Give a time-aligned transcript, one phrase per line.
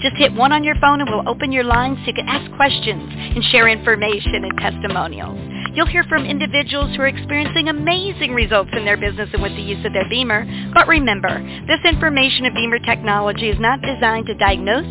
[0.00, 2.50] Just hit one on your phone and we'll open your line so you can ask
[2.56, 5.38] questions and share information and testimonials.
[5.74, 9.62] You'll hear from individuals who are experiencing amazing results in their business and with the
[9.62, 10.72] use of their BEMER.
[10.72, 11.28] But remember,
[11.66, 14.88] this information of BEMER technology is not designed to diagnose,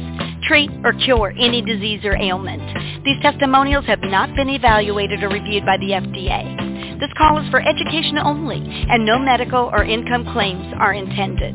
[0.50, 2.66] treat, or cure any disease or ailment.
[3.06, 7.00] These testimonials have not been evaluated or reviewed by the FDA.
[7.00, 11.54] This call is for education only, and no medical or income claims are intended.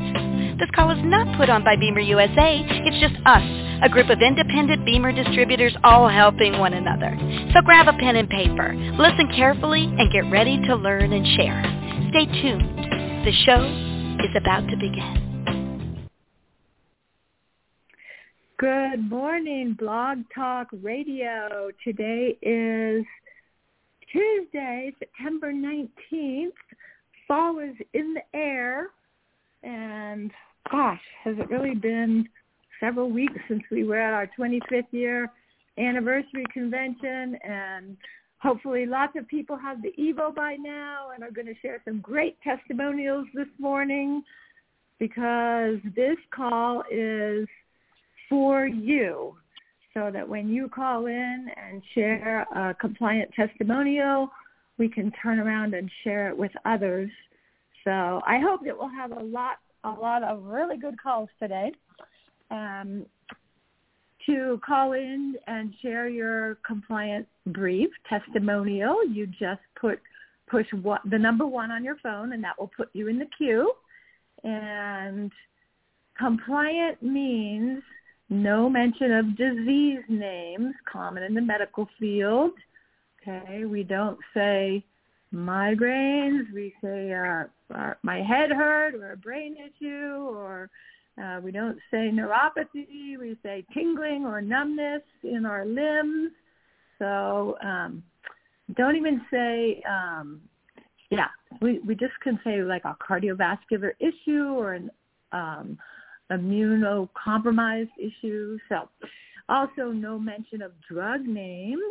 [0.57, 2.63] This call is not put on by BEMER USA.
[2.65, 3.43] It's just us,
[3.83, 7.11] a group of independent BEMER distributors all helping one another.
[7.53, 11.61] So grab a pen and paper, listen carefully, and get ready to learn and share.
[12.09, 13.27] Stay tuned.
[13.27, 13.59] The show
[14.23, 15.34] is about to begin.
[18.57, 21.71] Good morning, Blog Talk Radio.
[21.83, 23.03] Today is
[24.09, 26.53] Tuesday, September 19th.
[27.27, 28.91] Fall is in the air.
[29.61, 30.31] And
[30.71, 32.29] gosh, has it really been
[32.79, 35.29] several weeks since we were at our 25th year
[35.77, 37.97] anniversary convention and
[38.37, 41.99] hopefully lots of people have the Evo by now and are going to share some
[41.99, 44.23] great testimonials this morning
[44.97, 47.49] because this call is
[48.29, 49.35] for you
[49.93, 54.29] so that when you call in and share a compliant testimonial,
[54.77, 57.09] we can turn around and share it with others.
[57.83, 61.71] So I hope that we'll have a lot, a lot of really good calls today.
[62.51, 63.05] Um,
[64.25, 69.99] to call in and share your compliant brief testimonial, you just put
[70.47, 73.27] push what, the number one on your phone, and that will put you in the
[73.37, 73.71] queue.
[74.43, 75.31] And
[76.17, 77.81] compliant means
[78.29, 82.51] no mention of disease names, common in the medical field.
[83.21, 84.83] Okay, we don't say
[85.33, 86.51] migraines.
[86.53, 90.69] We say uh, my head hurt or a brain issue or
[91.21, 93.17] uh, we don't say neuropathy.
[93.19, 96.31] We say tingling or numbness in our limbs.
[96.99, 98.03] So um,
[98.75, 100.41] don't even say, um,
[101.09, 101.27] yeah,
[101.61, 104.91] we, we just can say like a cardiovascular issue or an
[105.31, 105.77] um,
[106.31, 108.57] immunocompromised issue.
[108.69, 108.89] So
[109.49, 111.81] also no mention of drug names.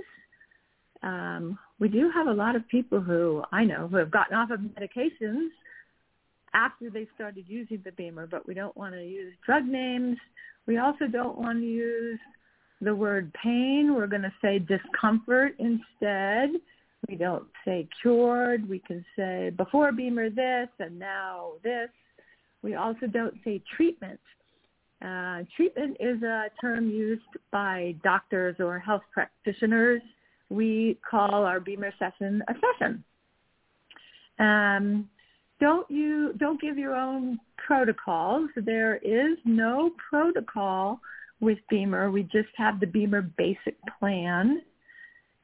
[1.03, 4.51] Um, we do have a lot of people who I know who have gotten off
[4.51, 5.49] of medications
[6.55, 10.17] after they started using the BEMER, but we don't want to use drug names.
[10.67, 12.19] We also don't want to use
[12.81, 13.95] the word pain.
[13.95, 16.51] We're going to say discomfort instead.
[17.09, 18.67] We don't say cured.
[18.69, 21.91] We can say before BEMER this and now this.
[22.65, 24.19] We also don't say treatment.
[25.05, 30.01] Uh, treatment is a term used by doctors or health practitioners.
[30.49, 33.05] We call our BEMER session a session.
[34.39, 35.11] Um,
[35.61, 38.49] don't you don't give your own protocols.
[38.57, 41.01] There is no protocol
[41.41, 42.11] with BEMER.
[42.11, 44.63] We just have the BEMER basic plan.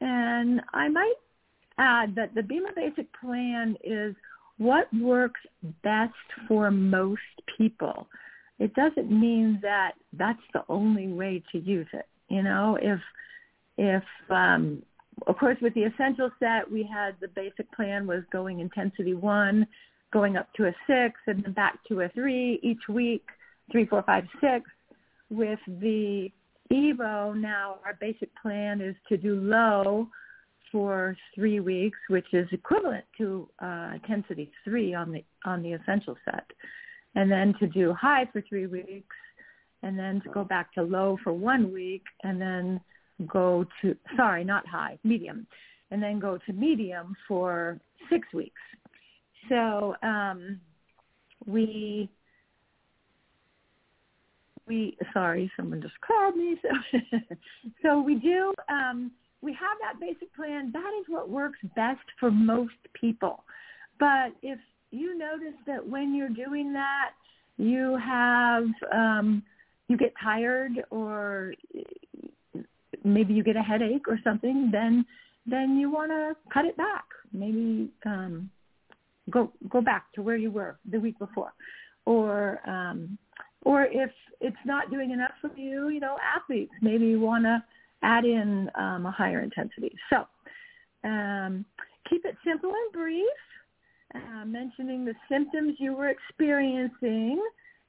[0.01, 1.15] And I might
[1.77, 4.15] add that the BEMER basic plan is
[4.61, 5.41] what works
[5.83, 6.13] best
[6.47, 7.23] for most
[7.57, 8.07] people.
[8.59, 12.05] It doesn't mean that that's the only way to use it.
[12.29, 13.01] You know, if
[13.79, 14.83] if um,
[15.27, 19.67] of course with the essential set we had the basic plan was going intensity one,
[20.13, 23.25] going up to a six, and then back to a three each week,
[23.73, 24.69] three, four, five, six.
[25.31, 26.31] With the
[26.71, 30.07] Evo now, our basic plan is to do low
[30.71, 36.17] for three weeks, which is equivalent to uh, intensity three on the on the essential
[36.25, 36.47] set,
[37.15, 39.17] and then to do high for three weeks,
[39.83, 42.81] and then to go back to low for one week, and then
[43.27, 45.47] go to sorry, not high, medium,
[45.91, 47.79] and then go to medium for
[48.11, 48.61] six weeks.
[49.49, 50.61] So um,
[51.47, 52.09] we
[54.67, 56.57] we sorry, someone just called me.
[56.63, 57.37] So
[57.83, 58.55] so we do.
[58.69, 59.11] Um,
[59.43, 60.71] we have that basic plan.
[60.73, 63.45] That is what works best for most people.
[63.99, 64.59] But if
[64.91, 67.11] you notice that when you're doing that,
[67.57, 69.43] you have um,
[69.89, 71.53] you get tired or
[73.05, 75.05] maybe you get a headache or something, then
[75.47, 77.05] then you want to cut it back.
[77.33, 78.51] Maybe um,
[79.31, 81.53] go go back to where you were the week before,
[82.07, 83.19] or um,
[83.63, 84.11] or if
[84.41, 87.63] it's not doing enough for you, you know, athletes maybe want to
[88.03, 89.95] add in um, a higher intensity.
[90.11, 90.27] So
[91.05, 91.65] Um,
[92.09, 93.41] keep it simple and brief,
[94.15, 97.43] uh, mentioning the symptoms you were experiencing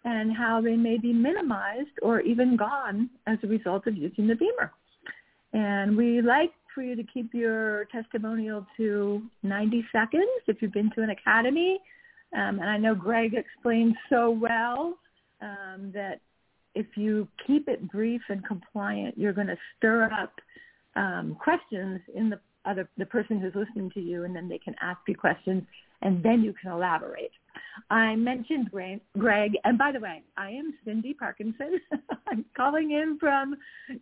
[0.06, 4.36] and how they may be minimized or even gone as a result of using the
[4.36, 4.72] BEMER.
[5.54, 10.92] And we like for you to keep your testimonial to 90 seconds if you've been
[10.96, 11.80] to an academy.
[12.34, 14.98] Um, and I know Greg explained so well
[15.42, 16.22] um, that
[16.76, 20.34] if you keep it brief and compliant, you're going to stir up
[20.96, 24.76] um, questions in the other the person who's listening to you, and then they can
[24.82, 25.64] ask you questions,
[26.02, 27.32] and then you can elaborate.
[27.90, 31.80] I mentioned Greg, and by the way, I am Cyndy Parkinson.
[32.28, 33.56] I'm calling in from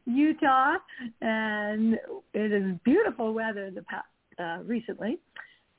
[0.06, 0.76] Utah,
[1.22, 1.96] and
[2.34, 4.08] it is beautiful weather the past,
[4.40, 5.20] uh, recently.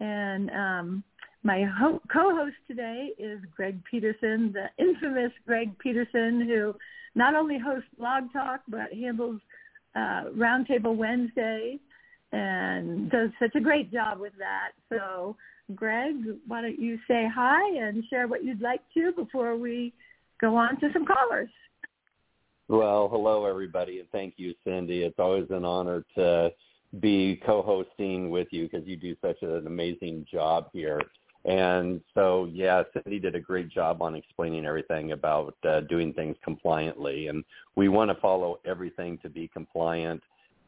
[0.01, 1.05] And um,
[1.43, 6.75] my ho- co-host today is Greg Peterson, the infamous Greg Peterson, who
[7.15, 9.41] not only hosts Blog Talk but handles
[9.97, 11.81] uh, Roundtable Wednesdays
[12.33, 14.71] and does such a great job with that.
[14.89, 15.37] So,
[15.75, 16.15] Greg,
[16.47, 19.93] why don't you say hi and share what you'd like to before we
[20.41, 21.51] go on to some callers?
[22.69, 25.01] Well, hello everybody, and thank you, Cyndy.
[25.01, 26.53] It's always an honor to
[27.01, 31.01] be co-hosting with you because you do such an amazing job here.
[31.45, 36.37] And so, yeah, Cyndy did a great job on explaining everything about uh, doing things
[36.45, 37.29] compliantly.
[37.29, 37.45] And
[37.77, 40.23] we want to follow everything to be compliant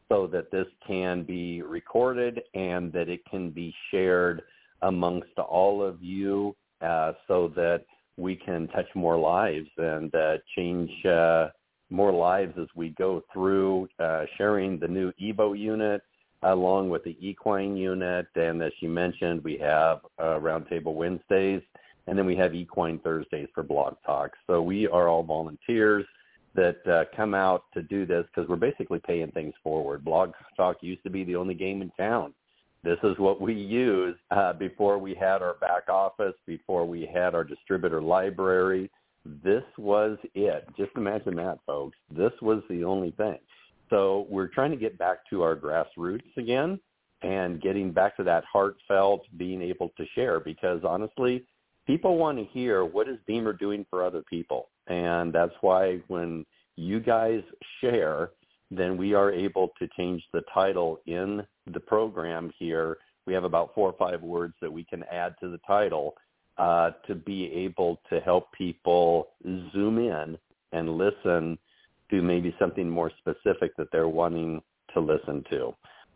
[0.09, 4.41] so that this can be recorded and that it can be shared
[4.81, 7.85] amongst all of you uh, so that
[8.17, 11.47] we can touch more lives and uh, change uh,
[11.89, 16.01] more lives as we go through uh, sharing the new EVO unit
[16.45, 18.27] along with the equine unit.
[18.35, 21.61] And as you mentioned, we have uh, Roundtable Wednesdays,
[22.07, 24.37] and then we have Equine Thursdays for Blog talks.
[24.47, 26.05] So we are all volunteers
[26.55, 30.05] that uh, come out to do this because we're basically paying things forward.
[30.05, 32.33] Blog Talk used to be the only game in town.
[32.83, 37.33] This is what we used uh, before we had our back office, before we had
[37.33, 38.91] our distributor library.
[39.43, 40.67] This was it.
[40.77, 41.97] Just imagine that, folks.
[42.11, 43.37] This was the only thing.
[43.89, 46.79] So we're trying to get back to our grassroots again
[47.21, 51.45] and getting back to that heartfelt being able to share because honestly,
[51.87, 54.69] people want to hear what is BEMER doing for other people.
[54.87, 56.45] And that's why when
[56.75, 57.41] you guys
[57.79, 58.31] share,
[58.71, 62.97] then we are able to change the title in the program here.
[63.25, 66.15] We have about four or five words that we can add to the title
[66.57, 69.29] uh, to be able to help people
[69.71, 70.37] zoom in
[70.71, 71.57] and listen
[72.13, 74.61] to maybe something more specific that they're wanting
[74.93, 75.73] to listen to.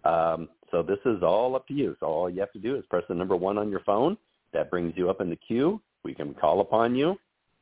[0.07, 1.95] Um, so this is all up to you.
[1.99, 4.15] So all you have to do is press the number one on your phone.
[4.53, 5.81] That brings you up in the queue.
[6.03, 7.17] We can call upon you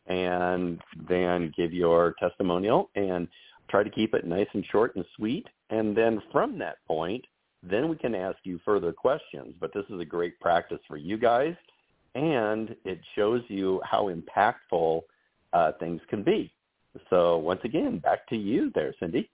[0.07, 3.27] and then give your testimonial and
[3.69, 5.47] try to keep it nice and short and sweet.
[5.69, 7.23] And then from that point,
[7.63, 9.55] then we can ask you further questions.
[9.59, 11.55] But this is a great practice for you guys,
[12.13, 15.01] and it shows you how impactful
[15.53, 16.51] uh, things can be.
[17.09, 19.27] So once again, back to you there, Cyndy.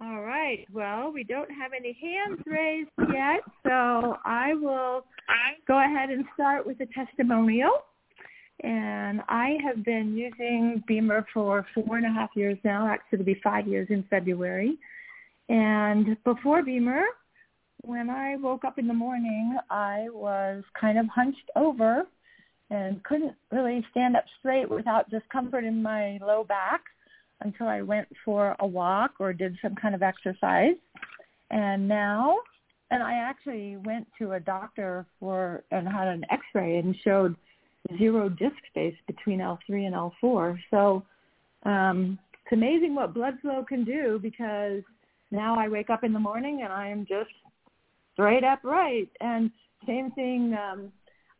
[0.00, 0.66] All right.
[0.72, 5.04] Well, we don't have any hands raised yet, so I will
[5.68, 7.70] go ahead and start with a testimonial.
[8.64, 12.86] And I have been using BEMER for four and a half years now.
[12.86, 14.76] Actually, it'll be five years in February.
[15.48, 17.04] And before BEMER,
[17.82, 22.04] when I woke up in the morning, I was kind of hunched over
[22.72, 26.80] and couldn't really stand up straight without discomfort in my low back
[27.42, 30.76] until I went for a walk or did some kind of exercise.
[31.50, 32.38] And now,
[32.90, 37.36] and I actually went to a doctor for and had an x-ray and showed
[37.98, 40.58] zero disc space between L3 and L4.
[40.70, 41.02] So
[41.64, 44.80] um, it's amazing what blood flow can do because
[45.30, 47.30] now I wake up in the morning and I am just
[48.14, 49.10] straight upright.
[49.20, 49.50] And
[49.86, 50.90] same thing, um,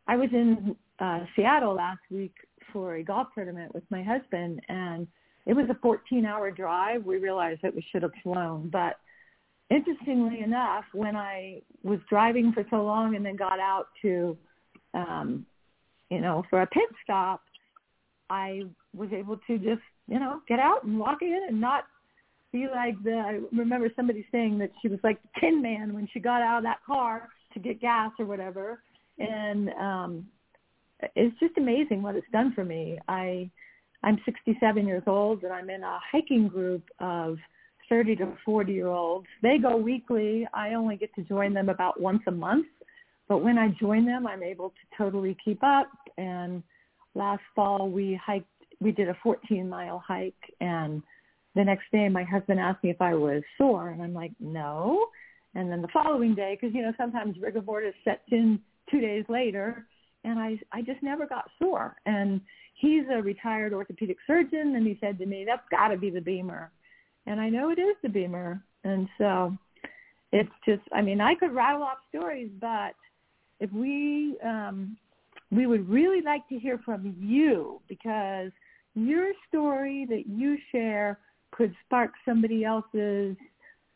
[0.07, 2.33] I was in uh, Seattle last week
[2.71, 5.07] for a golf tournament with my husband, and
[5.45, 7.05] it was a 14-hour drive.
[7.05, 8.97] We realized that we should have flown, but
[9.69, 14.37] interestingly enough, when I was driving for so long and then got out to,
[14.93, 15.45] um,
[16.09, 17.41] you know, for a pit stop,
[18.29, 18.63] I
[18.95, 21.85] was able to just, you know, get out and walk in and not
[22.51, 23.13] be like the.
[23.13, 26.59] I remember somebody saying that she was like the Tin Man when she got out
[26.59, 28.81] of that car to get gas or whatever,
[29.19, 30.25] and um,
[31.15, 32.99] it's just amazing what it's done for me.
[33.07, 33.49] I
[34.03, 37.37] I'm 67 years old and I'm in a hiking group of
[37.89, 39.27] 30 to 40 year olds.
[39.41, 40.47] They go weekly.
[40.53, 42.67] I only get to join them about once a month.
[43.29, 45.89] But when I join them, I'm able to totally keep up.
[46.17, 46.63] And
[47.15, 48.47] last fall we hiked,
[48.81, 51.01] we did a 14 mile hike and
[51.55, 55.05] the next day my husband asked me if I was sore and I'm like, no.
[55.55, 59.23] And then the following day, because you know sometimes rigor mortis sets in two days
[59.29, 59.85] later,
[60.23, 61.95] and I I just never got sore.
[62.05, 62.41] And
[62.75, 66.21] he's a retired orthopedic surgeon, and he said to me, "That's got to be the
[66.21, 66.71] BEMER,"
[67.25, 68.61] and I know it is the BEMER.
[68.83, 69.57] And so
[70.33, 72.95] it's just, I mean, I could rattle off stories, but
[73.59, 74.97] if we um,
[75.51, 78.51] we would really like to hear from you because
[78.95, 81.19] your story that you share
[81.51, 83.35] could spark somebody else's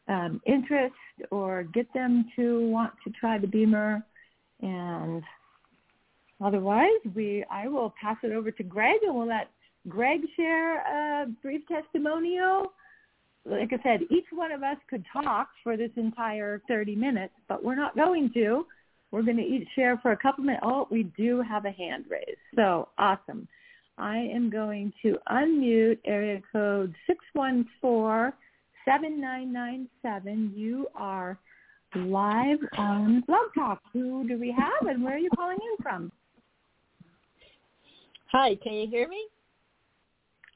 [0.07, 0.93] um, interest
[1.31, 4.03] or get them to want to try the BEMER.
[4.61, 5.23] And
[6.41, 9.49] otherwise, we I will pass it over to Greg and we'll let
[9.87, 12.73] Greg share a brief testimonial.
[13.45, 17.63] Like I said, each one of us could talk for this entire 30 minutes, but
[17.63, 18.65] we're not going to.
[19.11, 20.65] We're going to each share for a couple minutes.
[20.65, 22.37] Oh, we do have a hand raised.
[22.55, 23.47] So awesome.
[23.97, 26.93] I am going to unmute area code
[27.35, 28.33] 614-7997.
[30.55, 31.39] You are
[31.95, 33.81] live on Blog Talk.
[33.93, 36.11] Who do we have and where are you calling in from?
[38.31, 39.25] Hi, can you hear me?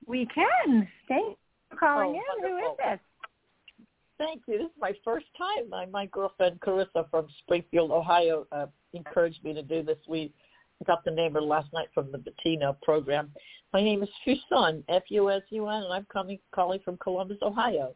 [0.06, 0.88] We can.
[1.08, 2.44] Thanks for calling oh, in.
[2.44, 2.58] Wonderful.
[2.58, 3.00] Who is this?
[4.18, 4.58] Thank you.
[4.58, 5.70] This is my first time.
[5.70, 9.98] My, my girlfriend Carissa from Springfield, Ohio, uh, encouraged me to do this.
[10.08, 10.32] We
[10.86, 13.32] got the name last night from the Bettina program.
[13.74, 17.96] My name is Fusun, F-U-S-U-N, and I'm coming calling from Columbus, Ohio.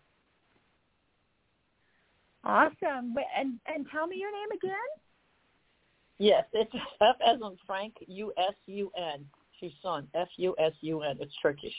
[2.46, 3.16] Awesome.
[3.38, 4.72] And and tell me your name again.
[6.18, 9.26] Yes, it's F as in Frank, U-S-U-N.
[9.62, 11.18] Fusun, F-U-S-U-N.
[11.20, 11.74] It's Turkish.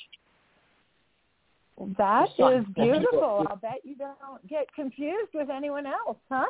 [1.99, 3.45] That is beautiful.
[3.49, 6.47] I'll bet you don't get confused with anyone else, huh?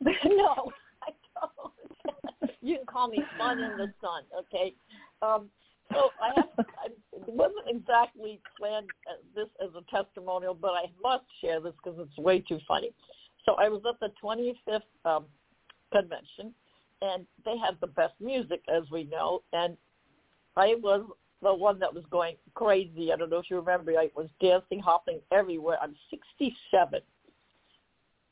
[0.02, 0.70] no,
[1.02, 2.52] I don't.
[2.60, 4.74] you can call me Sun in the Sun, okay?
[5.22, 5.48] Um,
[5.92, 8.88] so I have, I wasn't exactly planned
[9.34, 12.90] this as a testimonial, but I must share this because it's way too funny.
[13.44, 15.26] So I was at the 25th um,
[15.92, 16.52] convention,
[17.00, 19.76] and they had the best music, as we know, and
[20.56, 21.04] I was
[21.42, 23.12] the one that was going crazy.
[23.12, 23.92] I don't know if you remember.
[23.92, 25.76] I was dancing, hopping everywhere.
[25.82, 27.00] I'm 67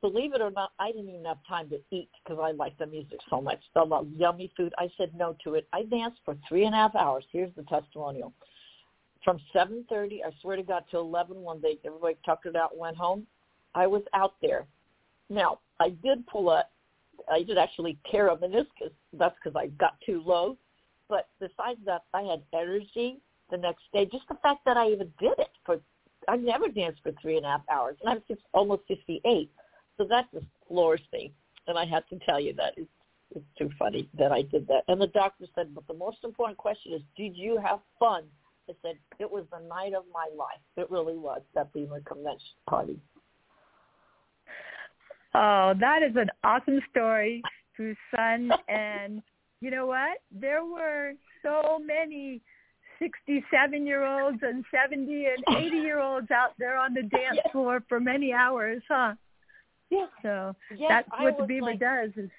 [0.04, 2.84] believe it or not, I didn't even have time to eat because I like the
[2.84, 3.58] music so much.
[3.74, 4.74] The love yummy food.
[4.76, 5.66] I said no to it.
[5.72, 7.24] I danced for three and a half hours.
[7.32, 8.34] Here's the testimonial.
[9.24, 12.98] From 7.30, I swear to God, to 11 one day, everybody tuckered out and went
[12.98, 13.26] home.
[13.74, 14.66] I was out there.
[15.30, 16.64] Now, I did pull a,
[17.32, 18.92] I did actually tear a meniscus.
[19.14, 20.58] That's because I got too low.
[21.14, 24.04] But besides that, I had energy the next day.
[24.04, 25.78] Just the fact that I even did it for,
[26.26, 27.96] I never danced for three and a half hours.
[28.00, 29.48] And I'm just almost 58.
[29.96, 31.32] So that just floors me.
[31.68, 32.72] And I had to tell you that.
[32.76, 32.90] It's,
[33.32, 34.82] it's too funny that I did that.
[34.88, 38.24] And the doctor said, but the most important question is, did you have fun?
[38.68, 40.58] I said, it was the night of my life.
[40.76, 42.98] It really was, that BEMER convention party.
[45.32, 47.40] Oh, that is an awesome story,
[48.16, 48.50] son.
[48.66, 49.22] and
[49.64, 50.18] you know what?
[50.30, 52.42] There were so many
[53.00, 59.14] 67-year-olds and 70 and 80-year-olds out there on the dance floor for many hours, huh?
[59.88, 60.06] Yeah.
[60.22, 62.10] So yes, that's what the BEMER like, does.
[62.16, 62.30] Is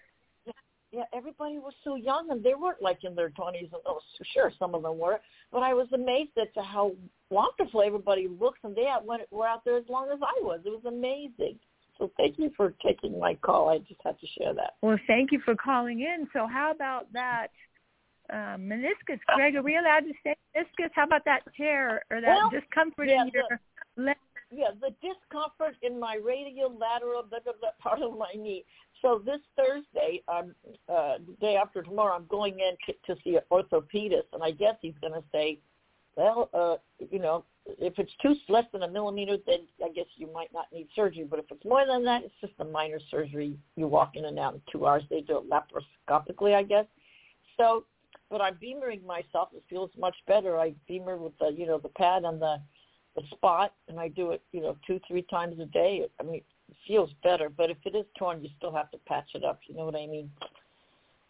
[0.45, 0.51] yeah,
[0.91, 3.69] yeah, everybody was so young, and they weren't like in their twenties.
[3.73, 3.99] And Oh,
[4.33, 5.19] sure, some of them were,
[5.51, 6.91] but I was amazed at how
[7.31, 8.87] wonderful everybody looks, and they
[9.31, 10.59] were out there as long as I was.
[10.65, 11.57] It was amazing.
[11.97, 13.69] So thank you for taking my call.
[13.69, 14.75] I just had to share that.
[14.81, 16.27] Well, thank you for calling in.
[16.33, 17.47] So how about that
[18.31, 19.55] um, meniscus, Greg?
[19.55, 20.89] Are we allowed to say meniscus?
[20.93, 23.43] How about that tear or that well, discomfort yeah, in your
[23.95, 24.15] the, leg?
[24.51, 28.65] yeah, the discomfort in my radial lateral blah, blah, blah, part of my knee.
[29.01, 30.55] So this Thursday, um,
[30.89, 34.51] uh, the day after tomorrow, I'm going in to, to see an orthopedist, and I
[34.51, 35.59] guess he's going to say,
[36.15, 36.75] well, uh,
[37.11, 40.67] you know, if it's two less than a millimeter, then I guess you might not
[40.71, 41.25] need surgery.
[41.29, 43.57] But if it's more than that, it's just a minor surgery.
[43.75, 45.03] You walk in and out in two hours.
[45.09, 46.85] They do it laparoscopically, I guess.
[47.57, 47.85] So,
[48.29, 49.49] but I'm BEMERing myself.
[49.53, 50.59] It feels much better.
[50.59, 52.57] I BEMER with the, you know, the pad on the
[53.15, 56.05] the spot, and I do it, you know, two, three times a day.
[56.19, 59.29] I mean, it feels better, but if it is torn, you still have to patch
[59.35, 59.61] it up.
[59.67, 60.29] You know what I mean?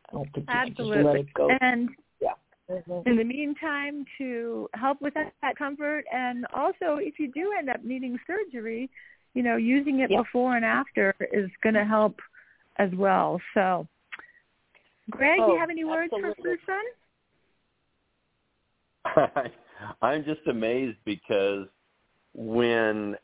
[0.10, 0.98] I don't think Absolutely.
[0.98, 1.50] you can just let it go.
[1.62, 1.90] And.
[2.70, 3.08] Mm-hmm.
[3.08, 7.70] In the meantime, to help with that, that comfort, and also if you do end
[7.70, 8.90] up needing surgery,
[9.36, 10.22] you know, using it yeah.
[10.22, 12.20] before and after is going to help
[12.78, 13.40] as well.
[13.54, 13.88] So,
[15.12, 16.58] Greg, oh, do you have any words absolutely.
[16.66, 16.82] for
[19.06, 19.52] Susan?
[20.02, 21.68] I'm just amazed because
[22.34, 23.16] when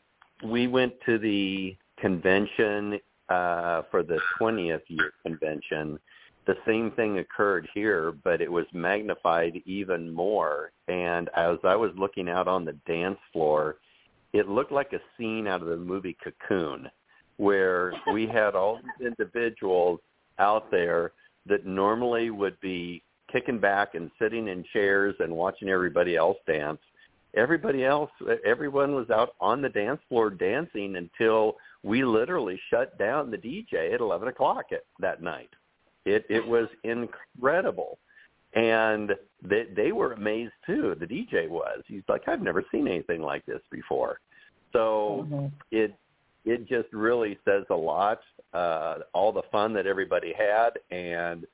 [0.44, 5.98] we went to the convention uh, for the 20th year convention,
[6.46, 10.72] the same thing occurred here, but it was magnified even more.
[10.88, 13.76] And as I was looking out on the dance floor,
[14.32, 16.90] it looked like a scene out of the movie Cocoon,
[17.36, 20.00] where we had all these individuals
[20.38, 21.12] out there
[21.46, 26.78] that normally would be kicking back and sitting in chairs and watching everybody else dance.
[27.34, 28.10] Everybody else,
[28.44, 33.94] everyone was out on the dance floor dancing until we literally shut down the DJ
[33.94, 35.48] at 11 o'clock at, that night.
[36.04, 37.98] It it was incredible,
[38.54, 40.96] and they they were amazed too.
[40.98, 41.82] The DJ was.
[41.86, 44.18] He's like, I've never seen anything like this before.
[44.72, 45.46] So mm-hmm.
[45.70, 45.94] it
[46.44, 48.20] it just really says a lot.
[48.52, 51.46] Uh, all the fun that everybody had, and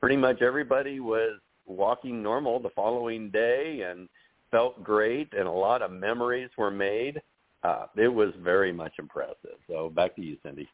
[0.00, 4.08] pretty much everybody was walking normal the following day and
[4.50, 7.20] felt great, and a lot of memories were made.
[7.62, 9.58] Uh, it was very much impressive.
[9.68, 10.68] So back to you, Cyndy.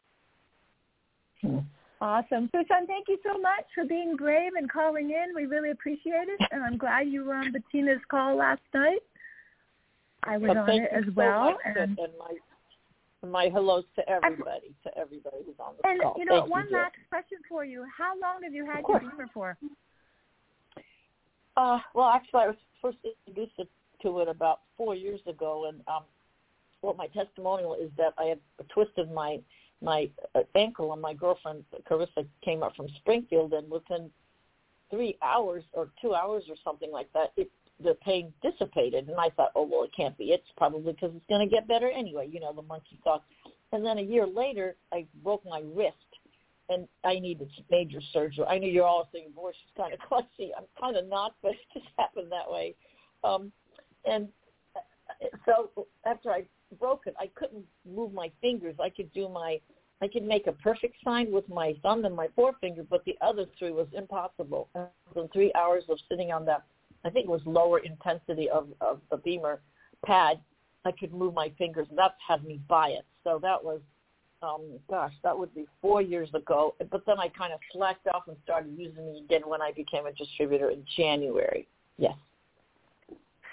[2.02, 2.50] Awesome.
[2.50, 5.36] Susan, thank you so much for being brave and calling in.
[5.36, 6.40] We really appreciate it.
[6.50, 8.98] And I'm glad you were on Bettina's call last night.
[10.24, 11.56] I was well, on it as well.
[11.64, 12.34] and, and my
[13.24, 16.14] my hellos to everybody, to everybody who's on the and, call.
[16.14, 17.86] And you know, thank one you, last question for you.
[17.96, 19.56] How long have you had your BEMER for?
[21.56, 23.52] Uh, well, actually, I was first introduced
[24.02, 26.02] to it about four years ago, and um,
[26.80, 28.40] what my testimonial is that I had
[28.70, 29.38] twisted my
[29.82, 30.08] my
[30.54, 34.10] ankle, and my girlfriend Carissa came up from Springfield, and within
[34.90, 37.50] three hours or two hours or something like that, it
[37.82, 40.26] the pain dissipated, and I thought, oh well, it can't be.
[40.26, 42.28] It's probably because it's going to get better anyway.
[42.30, 43.24] You know, the monkey thought.
[43.72, 45.96] And then a year later, I broke my wrist,
[46.68, 48.44] and I needed major surgery.
[48.44, 50.52] I know you're all saying, boy, she's kind of clumsy.
[50.56, 52.74] I'm kind of not, but it just happened that way.
[53.24, 53.50] Um,
[54.04, 54.28] and
[54.76, 54.80] uh,
[55.46, 56.44] so after I
[56.78, 58.74] broke it, I couldn't move my fingers.
[58.80, 59.60] I could do my,
[60.00, 63.46] I could make a perfect sign with my thumb and my forefinger, but the other
[63.58, 64.68] three was impossible.
[64.74, 66.64] And three hours of sitting on that,
[67.04, 69.60] I think it was lower intensity of, of the BEMER
[70.04, 70.40] pad,
[70.84, 71.86] I could move my fingers.
[71.88, 73.04] And that's had me buy it.
[73.24, 73.80] So that was,
[74.42, 76.74] um, gosh, that would be four years ago.
[76.90, 80.06] But then I kind of slacked off and started using it again when I became
[80.06, 81.68] a distributor in January.
[81.98, 82.14] Yes.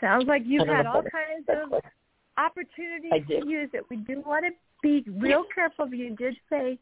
[0.01, 1.82] Sounds like you've had all kinds of
[2.39, 3.86] opportunities to use it.
[3.89, 5.88] We do want to be real careful.
[5.93, 6.80] You did say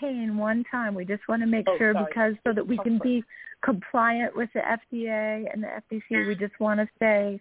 [0.00, 0.94] pain one time.
[0.94, 2.06] We just want to make oh, sure sorry.
[2.08, 3.24] because so that we oh, can be
[3.64, 6.26] compliant with the FDA and the FTC.
[6.26, 7.40] We just want to say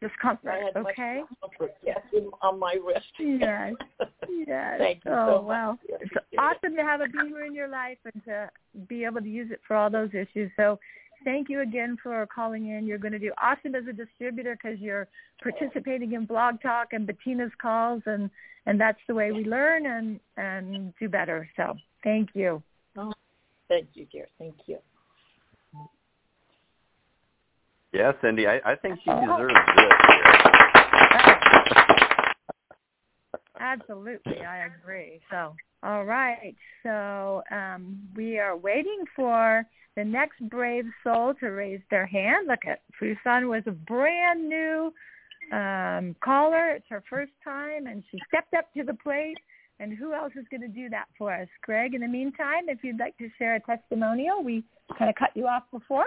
[0.00, 0.72] discomfort.
[0.76, 1.22] Okay.
[1.30, 2.00] Discomfort, yes,
[2.42, 3.06] on my wrist.
[3.18, 3.74] Yes.
[4.46, 4.74] Yes.
[4.78, 8.24] Thank you oh so well, it's awesome to have a BEMER in your life and
[8.24, 8.50] to
[8.88, 10.50] be able to use it for all those issues.
[10.56, 10.78] So
[11.24, 12.86] thank you again for calling in.
[12.86, 15.08] You're going to do awesome as a distributor because you're
[15.42, 18.30] participating in Blog Talk and Bettina's calls, and
[18.66, 21.48] and that's the way we learn and and do better.
[21.56, 22.62] So thank you.
[22.96, 23.12] Oh,
[23.68, 24.28] thank you, dear.
[24.38, 24.78] Thank you.
[27.92, 29.92] Yeah, Cyndy, I, I think she deserves this.
[33.60, 35.20] Absolutely, I agree.
[35.30, 36.56] So, all right.
[36.82, 39.64] So um, we are waiting for
[39.96, 42.48] the next brave soul to raise their hand.
[42.48, 44.92] Look at Fusun was a brand new
[45.52, 46.70] um, caller.
[46.70, 49.38] It's her first time, and she stepped up to the plate.
[49.80, 51.48] And who else is going to do that for us?
[51.62, 54.62] Greg, in the meantime, if you'd like to share a testimonial, we
[54.96, 56.06] kind of cut you off before.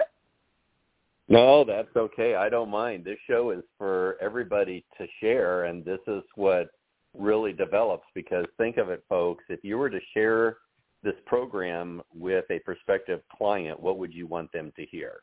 [1.28, 2.34] No, that's okay.
[2.34, 3.04] I don't mind.
[3.04, 6.70] This show is for everybody to share, and this is what
[7.16, 9.44] really develops because think of it, folks.
[9.50, 10.56] If you were to share
[11.02, 15.20] this program with a prospective client, what would you want them to hear?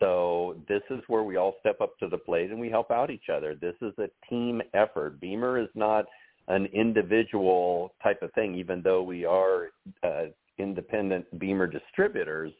[0.00, 3.10] So this is where we all step up to the plate and we help out
[3.10, 3.54] each other.
[3.54, 5.20] This is a team effort.
[5.20, 6.06] BEMER is not
[6.48, 9.68] an individual type of thing, even though we are
[10.02, 10.24] uh,
[10.58, 12.52] independent BEMER distributors.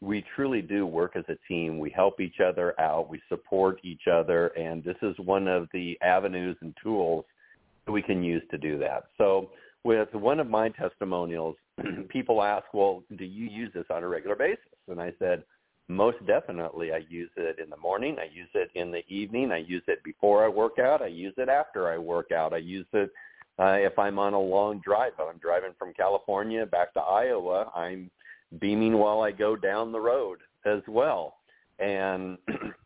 [0.00, 1.78] We truly do work as a team.
[1.80, 3.08] We help each other out.
[3.08, 4.48] We support each other.
[4.48, 7.24] And this is one of the avenues and tools
[7.86, 9.04] that we can use to do that.
[9.18, 9.50] So
[9.82, 11.56] with one of my testimonials,
[12.08, 14.64] people ask, well, do you use this on a regular basis?
[14.88, 15.44] And I said,
[15.88, 18.16] most definitely I use it in the morning.
[18.18, 19.52] I use it in the evening.
[19.52, 21.00] I use it before I work out.
[21.00, 22.52] I use it after I work out.
[22.52, 23.10] I use it
[23.58, 25.12] uh, if I'm on a long drive.
[25.18, 28.10] If I'm driving from California back to Iowa, I'm
[28.58, 31.36] beaming while I go down the road as well.
[31.78, 32.38] And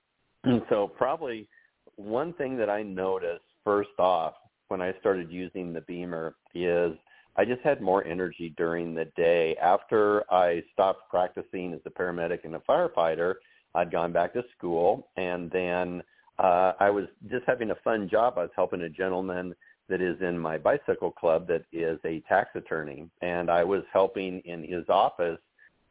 [0.68, 1.48] so probably
[1.96, 4.34] one thing that I noticed first off
[4.68, 6.92] when I started using the BEMER is
[7.36, 9.56] I just had more energy during the day.
[9.56, 13.34] After I stopped practicing as a paramedic and a firefighter,
[13.74, 16.02] I'd gone back to school and then
[16.38, 18.34] uh, I was just having a fun job.
[18.36, 19.54] I was helping a gentleman
[19.88, 24.40] that is in my bicycle club that is a tax attorney and I was helping
[24.40, 25.38] in his office.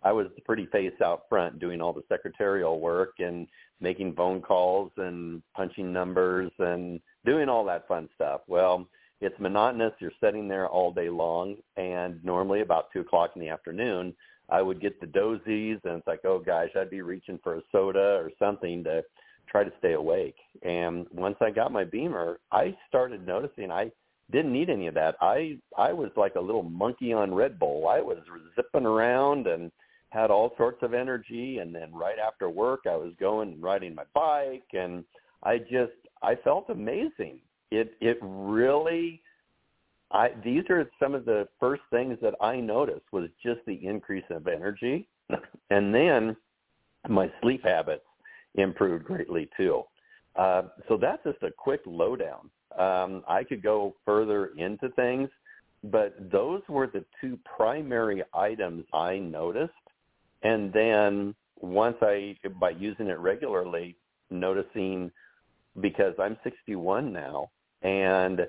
[0.03, 3.47] I was the pretty face out front doing all the secretarial work and
[3.81, 8.41] making phone calls and punching numbers and doing all that fun stuff.
[8.47, 8.87] Well,
[9.21, 9.93] it's monotonous.
[9.99, 14.15] You're sitting there all day long, and normally about two o'clock in the afternoon,
[14.49, 17.61] I would get the dozies, and it's like, oh gosh, I'd be reaching for a
[17.71, 19.03] soda or something to
[19.47, 20.35] try to stay awake.
[20.63, 23.91] And once I got my BEMER, I started noticing I
[24.31, 25.15] didn't need any of that.
[25.21, 27.87] I I was like a little monkey on Red Bull.
[27.87, 28.17] I was
[28.55, 29.71] zipping around and
[30.11, 33.93] had all sorts of energy and then right after work I was going and riding
[33.93, 35.03] my bike and
[35.43, 37.39] I just I felt amazing.
[37.71, 39.21] It it really
[40.11, 44.25] I these are some of the first things that I noticed was just the increase
[44.29, 45.07] of energy
[45.69, 46.35] and then
[47.07, 48.03] my sleep habits
[48.55, 49.83] improved greatly too.
[50.35, 52.49] Uh, so that's just a quick lowdown.
[52.77, 55.29] Um, I could go further into things,
[55.83, 59.73] but those were the two primary items I noticed.
[60.43, 63.97] And then once I, by using it regularly,
[64.29, 65.11] noticing
[65.81, 67.49] because I'm 61 now,
[67.81, 68.47] and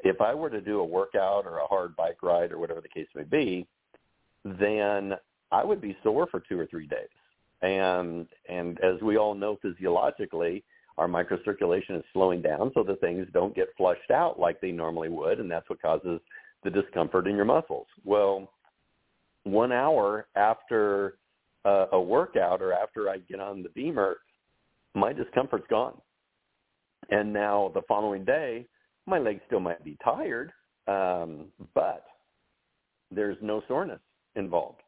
[0.00, 2.88] if I were to do a workout or a hard bike ride or whatever the
[2.88, 3.66] case may be,
[4.44, 5.14] then
[5.50, 7.08] I would be sore for two or three days.
[7.62, 10.64] And and as we all know physiologically,
[10.98, 15.08] our microcirculation is slowing down so the things don't get flushed out like they normally
[15.08, 16.20] would, and that's what causes
[16.64, 17.86] the discomfort in your muscles.
[18.04, 18.52] Well,
[19.44, 21.18] one hour after
[21.64, 24.16] uh, a workout or after I get on the BEMER,
[24.94, 26.00] my discomfort's gone.
[27.10, 28.66] And now the following day,
[29.06, 30.52] my legs still might be tired,
[30.86, 32.04] um, but
[33.10, 34.00] there's no soreness
[34.36, 34.80] involved.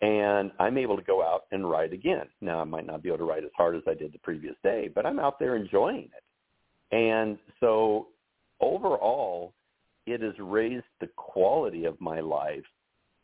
[0.00, 2.26] And I'm able to go out and ride again.
[2.40, 4.54] Now, I might not be able to ride as hard as I did the previous
[4.62, 6.94] day, but I'm out there enjoying it.
[6.94, 8.08] And so
[8.60, 9.54] overall,
[10.06, 12.64] it has raised the quality of my life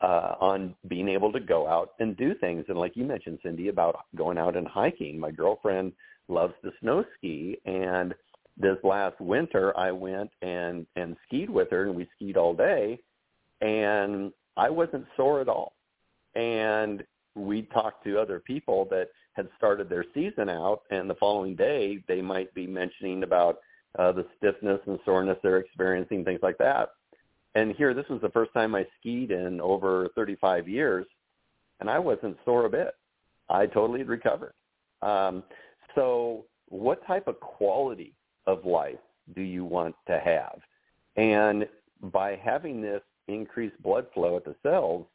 [0.00, 2.64] uh, on being able to go out and do things.
[2.68, 5.18] And like you mentioned, Cyndy, about going out and hiking.
[5.18, 5.92] My girlfriend
[6.28, 8.14] loves to snow ski, and
[8.56, 12.98] this last winter I went and and skied with her, and we skied all day,
[13.60, 15.74] and I wasn't sore at all.
[16.34, 21.56] And we talked to other people that had started their season out, and the following
[21.56, 23.58] day they might be mentioning about
[23.98, 26.90] uh, the stiffness and soreness they're experiencing, things like that.
[27.56, 31.06] And here, this was the first time I skied in over 35 years,
[31.80, 32.94] and I wasn't sore a bit.
[33.48, 34.54] I totally recovered.
[35.02, 35.44] Um,
[35.94, 38.14] so, what type of quality
[38.46, 38.98] of life
[39.34, 40.60] do you want to have?
[41.16, 41.66] And
[42.12, 45.06] by having this increased blood flow at the cells,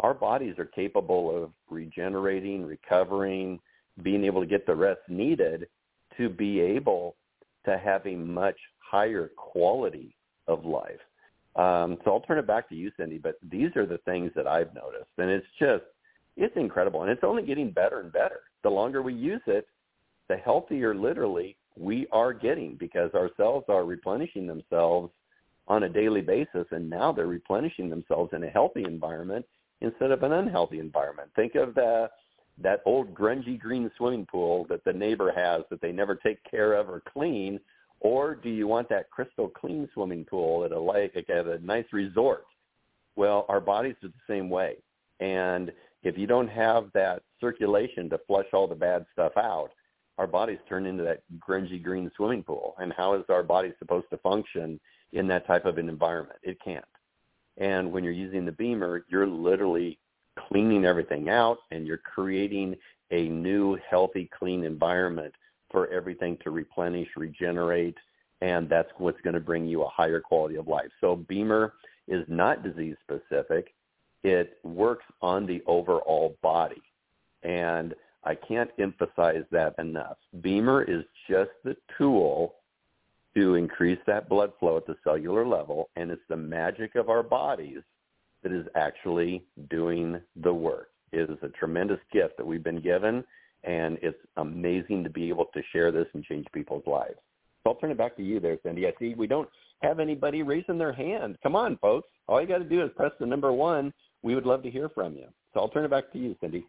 [0.00, 3.60] our bodies are capable of regenerating, recovering,
[4.02, 5.68] being able to get the rest needed
[6.16, 7.16] to be able
[7.64, 10.14] to have a much higher quality
[10.46, 11.00] of life.
[11.56, 13.22] Um, so I'll turn it back to you, Cyndy.
[13.22, 15.84] But these are the things that I've noticed, and it's just
[16.36, 18.40] it's incredible, and it's only getting better and better.
[18.64, 19.68] The longer we use it,
[20.28, 25.10] the healthier, literally, we are getting because our cells are replenishing themselves
[25.66, 29.44] on a daily basis, and now they're replenishing themselves in a healthy environment
[29.80, 31.30] instead of an unhealthy environment.
[31.34, 32.10] Think of the
[32.58, 36.74] that old grungy green swimming pool that the neighbor has that they never take care
[36.74, 37.58] of or clean
[38.04, 41.86] or do you want that crystal clean swimming pool at a lake, at a nice
[41.90, 42.44] resort?
[43.16, 44.76] Well, our bodies are the same way.
[45.20, 49.70] And if you don't have that circulation to flush all the bad stuff out,
[50.18, 52.74] our bodies turn into that grungy green swimming pool.
[52.78, 54.78] And how is our body supposed to function
[55.12, 56.38] in that type of an environment?
[56.42, 56.84] It can't.
[57.56, 59.98] And when you're using the BEMER, you're literally
[60.48, 62.76] cleaning everything out and you're creating
[63.10, 65.32] a new, healthy, clean environment
[65.70, 67.96] for everything to replenish, regenerate,
[68.40, 70.90] and that's what's going to bring you a higher quality of life.
[71.00, 71.74] So BEMER
[72.08, 73.72] is not disease specific.
[74.22, 76.82] It works on the overall body.
[77.42, 77.94] And
[78.24, 80.16] I can't emphasize that enough.
[80.40, 82.54] BEMER is just the tool
[83.34, 87.22] to increase that blood flow at the cellular level, and it's the magic of our
[87.22, 87.80] bodies
[88.42, 90.90] that is actually doing the work.
[91.12, 93.24] It is a tremendous gift that we've been given,
[93.64, 97.18] and it's amazing to be able to share this and change people's lives.
[97.62, 98.86] So I'll turn it back to you there, Cyndy.
[98.86, 99.48] I see we don't
[99.82, 101.38] have anybody raising their hand.
[101.42, 102.08] Come on, folks.
[102.28, 103.92] All you got to do is press the number one.
[104.22, 105.26] We would love to hear from you.
[105.52, 106.64] So I'll turn it back to you, Cyndy.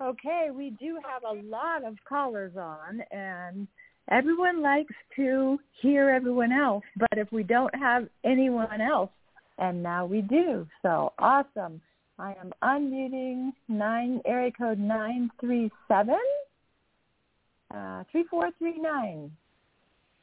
[0.00, 3.68] Okay, we do have a lot of callers on, and
[4.10, 6.84] everyone likes to hear everyone else.
[6.96, 9.10] But if we don't have anyone else,
[9.58, 11.80] and now we do, so awesome.
[12.18, 16.20] I am unmuting nine area code nine three seven
[17.74, 19.30] uh, three four three nine.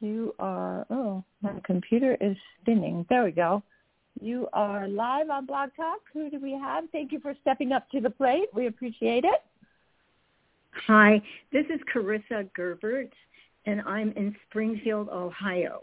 [0.00, 3.06] You are oh my computer is spinning.
[3.08, 3.62] There we go.
[4.20, 6.00] You are live on Blog Talk.
[6.12, 6.84] Who do we have?
[6.92, 8.48] Thank you for stepping up to the plate.
[8.54, 9.42] We appreciate it.
[10.72, 11.20] Hi,
[11.52, 13.12] this is Carissa Gerbert,
[13.66, 15.82] and I'm in Springfield, Ohio.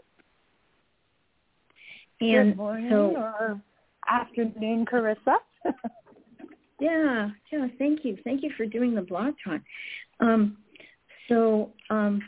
[2.20, 3.60] And Good morning so, or
[4.08, 5.36] afternoon, Carissa.
[6.80, 8.16] yeah, yeah, thank you.
[8.24, 9.60] Thank you for doing the blog talk.
[10.20, 10.56] Um,
[11.28, 12.22] so, um,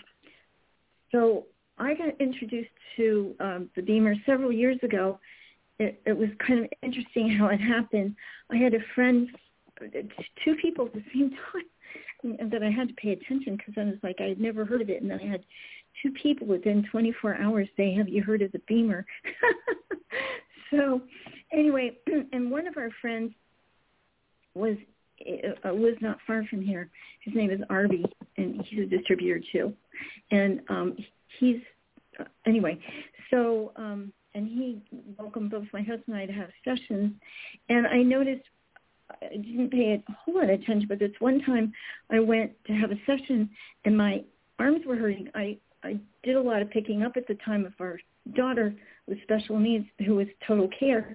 [1.11, 1.46] so
[1.79, 5.18] I got introduced to um, the BEMER several years ago.
[5.79, 8.14] It, it was kind of interesting how it happened.
[8.51, 9.29] I had a friend,
[10.44, 11.64] two people at the same time,
[12.22, 14.90] that I had to pay attention because I was like, I had never heard of
[14.90, 15.44] it, and then I had
[16.02, 19.04] two people within 24 hours say, "Have you heard of the BEMER?"
[20.70, 21.00] so,
[21.52, 21.96] anyway,
[22.33, 23.33] and one of our friends
[24.54, 24.76] was
[25.26, 26.90] uh, was not far from here.
[27.24, 28.04] His name is Arby,
[28.37, 29.72] and he's a distributor too.
[30.30, 30.96] And um,
[31.38, 31.61] he's
[32.18, 32.78] uh, anyway.
[33.30, 34.80] So um, and he
[35.18, 37.12] welcomed both my husband and I to have sessions.
[37.68, 38.44] And I noticed
[39.23, 41.73] I didn't pay a whole lot of attention, but this one time
[42.11, 43.51] I went to have a session,
[43.85, 44.25] and my
[44.59, 45.29] arms were hurting.
[45.35, 47.99] I I did a lot of picking up at the time of our
[48.35, 48.75] daughter
[49.07, 51.14] with special needs who was total care,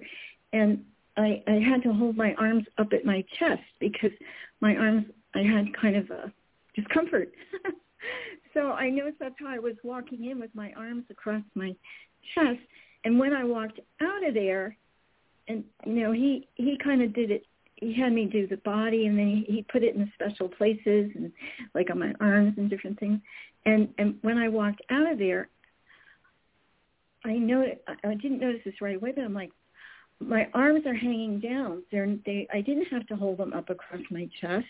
[0.52, 0.84] and
[1.16, 4.10] I, I had to hold my arms up at my chest because
[4.60, 6.32] my arms, I had kind of a
[6.74, 7.32] discomfort.
[8.54, 11.74] so I noticed that's how I was walking in with my arms across my
[12.34, 12.60] chest.
[13.04, 14.76] And when I walked out of there,
[15.48, 17.46] and you know, he he kind of did it.
[17.76, 21.10] He had me do the body, and then he, he put it in special places,
[21.14, 21.30] and
[21.74, 23.20] like on my arms and different things.
[23.64, 25.48] And and when I walked out of there,
[27.24, 27.66] I know
[28.04, 29.50] I didn't notice this right away, but I'm like,
[30.20, 31.82] my arms are hanging down.
[31.90, 34.64] They're, they, I didn't have to hold them up across my chest.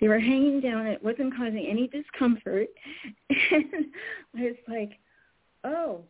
[0.00, 0.86] They were hanging down.
[0.86, 2.68] It wasn't causing any discomfort.
[3.50, 3.86] And
[4.36, 4.98] I was like,
[5.64, 6.00] oh.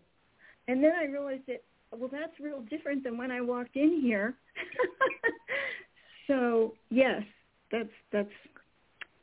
[0.69, 4.35] And then I realized that, well, that's real different than when I walked in here.
[6.27, 7.23] so yes,
[7.71, 8.29] that's that's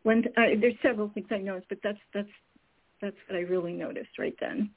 [0.03, 2.27] when uh, there's several things I noticed, but that's that's
[3.01, 4.69] that's what I really noticed right then.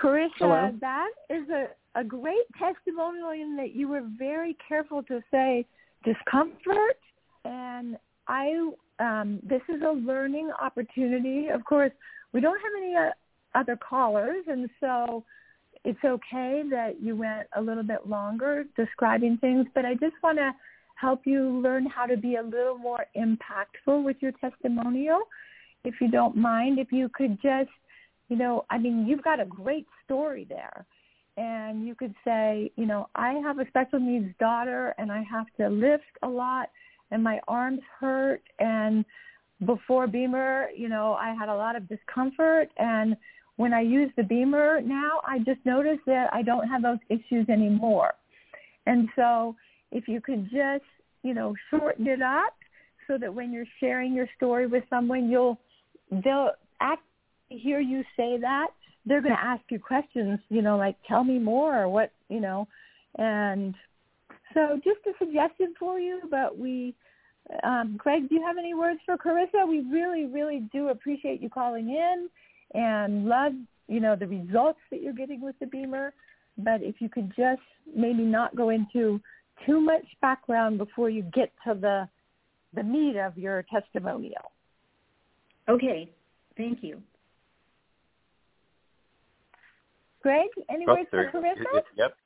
[0.00, 0.70] Carissa, Hello?
[0.80, 5.64] that is a, a great testimonial in that you were very careful to say
[6.04, 6.98] discomfort
[7.46, 7.96] and
[8.28, 11.48] I um, this is a learning opportunity.
[11.48, 11.92] Of course,
[12.32, 13.10] we don't have any uh,
[13.54, 15.24] other callers, and so
[15.86, 19.66] it's okay that you went a little bit longer describing things.
[19.74, 20.52] But I just want to
[20.96, 25.20] help you learn how to be a little more impactful with your testimonial.
[25.84, 27.70] If you don't mind, if you could just
[28.28, 30.84] you know, I mean, you've got a great story there.
[31.36, 35.46] And you could say, you know, I have a special needs daughter and I have
[35.58, 36.70] to lift a lot
[37.10, 39.04] and my arms hurt and
[39.64, 43.16] before BEMER, you know, I had a lot of discomfort and
[43.56, 47.48] when I use the BEMER now, I just notice that I don't have those issues
[47.48, 48.12] anymore.
[48.86, 49.56] And so
[49.92, 50.84] if you could just,
[51.22, 52.54] you know, shorten it up
[53.06, 55.58] so that when you're sharing your story with someone, you'll
[56.10, 57.02] they'll act
[57.48, 58.68] hear you say that,
[59.04, 62.40] they're going to ask you questions, you know, like tell me more or what, you
[62.40, 62.66] know,
[63.18, 63.74] and
[64.52, 66.94] so just a suggestion for you, but we,
[67.62, 69.68] um, Greg, do you have any words for Carissa?
[69.68, 72.28] We really, really do appreciate you calling in
[72.74, 73.52] and love,
[73.88, 76.12] you know, the results that you're getting with the BEMER.
[76.58, 77.60] But if you could just
[77.94, 79.20] maybe not go into
[79.64, 82.08] too much background before you get to the
[82.74, 84.52] the meat of your testimonial.
[85.68, 86.10] Okay,
[86.56, 87.00] thank you.
[90.22, 91.82] Greg, any Oh, words for there- Carissa?
[91.94, 92.16] Yep.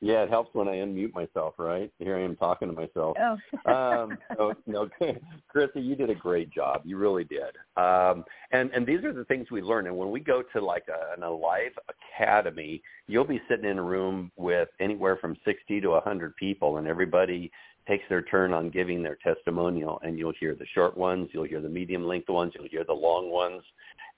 [0.00, 1.90] Yeah, it helps when I unmute myself, right?
[1.98, 3.16] Here I am talking to myself.
[3.20, 3.72] Oh.
[3.72, 4.88] um, so, no,
[5.54, 6.82] Carissa, you did a great job.
[6.84, 7.56] You really did.
[7.76, 9.88] Um, and and these are the things we learn.
[9.88, 11.72] And when we go to like a, an Alive
[12.16, 16.76] Academy, you'll be sitting in a room with anywhere from sixty to a hundred people,
[16.76, 17.50] and everybody
[17.88, 20.00] takes their turn on giving their testimonial.
[20.04, 22.92] And you'll hear the short ones, you'll hear the medium length ones, you'll hear the
[22.92, 23.62] long ones,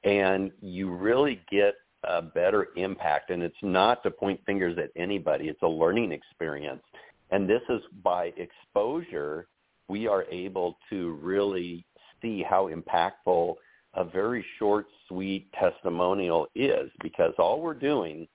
[0.05, 3.31] and you really get a better impact.
[3.31, 5.49] And it's not to point fingers at anybody.
[5.49, 6.83] It's a learning experience.
[7.31, 9.47] And this is by exposure,
[9.89, 11.85] we are able to really
[12.21, 13.55] see how impactful
[13.95, 18.27] a very short, sweet testimonial is because all we're doing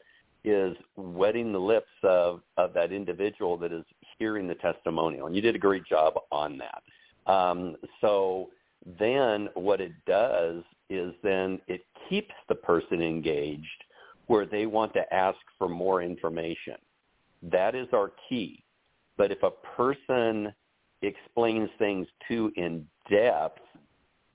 [0.43, 3.83] is wetting the lips of, of that individual that is
[4.19, 5.27] hearing the testimonial.
[5.27, 7.31] And you did a great job on that.
[7.31, 8.49] Um, so
[8.99, 13.83] then what it does is then it keeps the person engaged
[14.27, 16.75] where they want to ask for more information.
[17.43, 18.63] That is our key.
[19.17, 20.53] But if a person
[21.01, 23.61] explains things too in depth,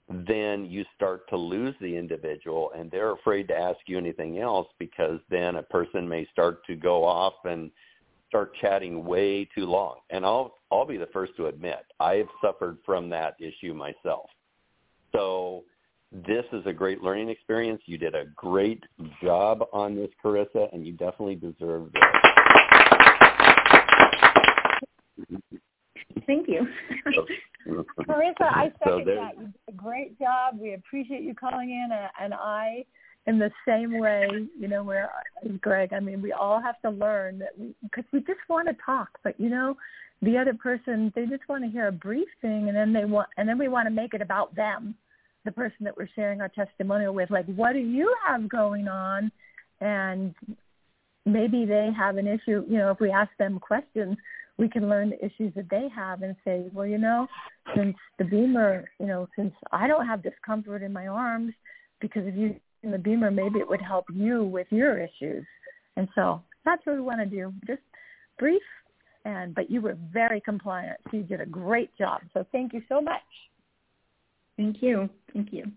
[0.09, 4.67] then you start to lose the individual and they're afraid to ask you anything else
[4.79, 7.71] because then a person may start to go off and
[8.29, 9.97] start chatting way too long.
[10.11, 14.31] And I'll I'll be the first to admit I have suffered from that issue myself.
[15.13, 15.65] So
[16.13, 17.81] this is a great learning experience.
[17.87, 18.83] You did a great
[19.23, 22.03] job on this, Carissa, and you definitely deserve this.
[26.27, 26.67] Thank you.
[28.09, 29.33] Carissa, I second so that.
[29.37, 30.59] You did a great job.
[30.59, 32.85] We appreciate you calling in, uh, and I,
[33.27, 35.11] in the same way, you know, where
[35.61, 35.93] Greg.
[35.93, 39.11] I mean, we all have to learn that because we, we just want to talk,
[39.23, 39.77] but you know,
[40.23, 43.29] the other person they just want to hear a brief thing, and then they want,
[43.37, 44.95] and then we want to make it about them,
[45.45, 47.31] the person that we're sharing our testimonial with.
[47.31, 49.33] Like, what do you have going on?
[49.81, 50.35] And
[51.25, 52.65] maybe they have an issue.
[52.69, 54.17] You know, if we ask them questions
[54.61, 57.27] we can learn the issues that they have and say, well, you know,
[57.75, 61.55] since the BEMER, you know, since I don't have discomfort in my arms
[61.99, 65.47] because of using the BEMER, maybe it would help you with your issues.
[65.97, 67.55] And so that's what we want to do.
[67.67, 67.81] Just
[68.39, 68.63] brief,
[69.25, 70.99] and but you were very compliant.
[71.11, 72.21] So you did a great job.
[72.35, 73.23] So thank you so much.
[74.61, 75.09] Thank you.
[75.33, 75.73] Thank you.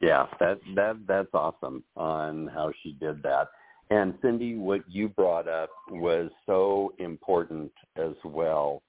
[0.00, 3.48] Yeah, that that that's awesome on how she did that.
[3.90, 8.82] And Cyndy, what you brought up was so important as well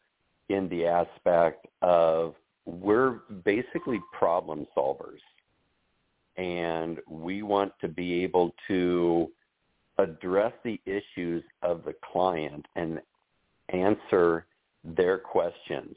[0.50, 2.36] in the aspect of
[2.66, 5.22] we're basically problem solvers.
[6.38, 9.32] And we want to be able to
[9.98, 13.02] address the issues of the client and
[13.70, 14.46] answer
[14.84, 15.96] their questions.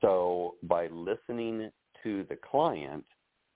[0.00, 1.70] So by listening
[2.02, 3.04] to the client,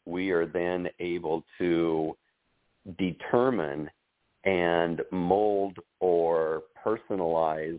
[0.06, 2.16] we are then able to
[2.98, 3.90] determine
[4.44, 7.78] and mold or personalize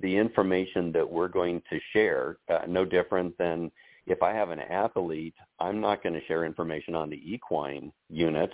[0.00, 2.36] the information that we're going to share.
[2.48, 3.70] Uh, no different than
[4.06, 8.52] if I have an athlete, I'm not going to share information on the equine unit.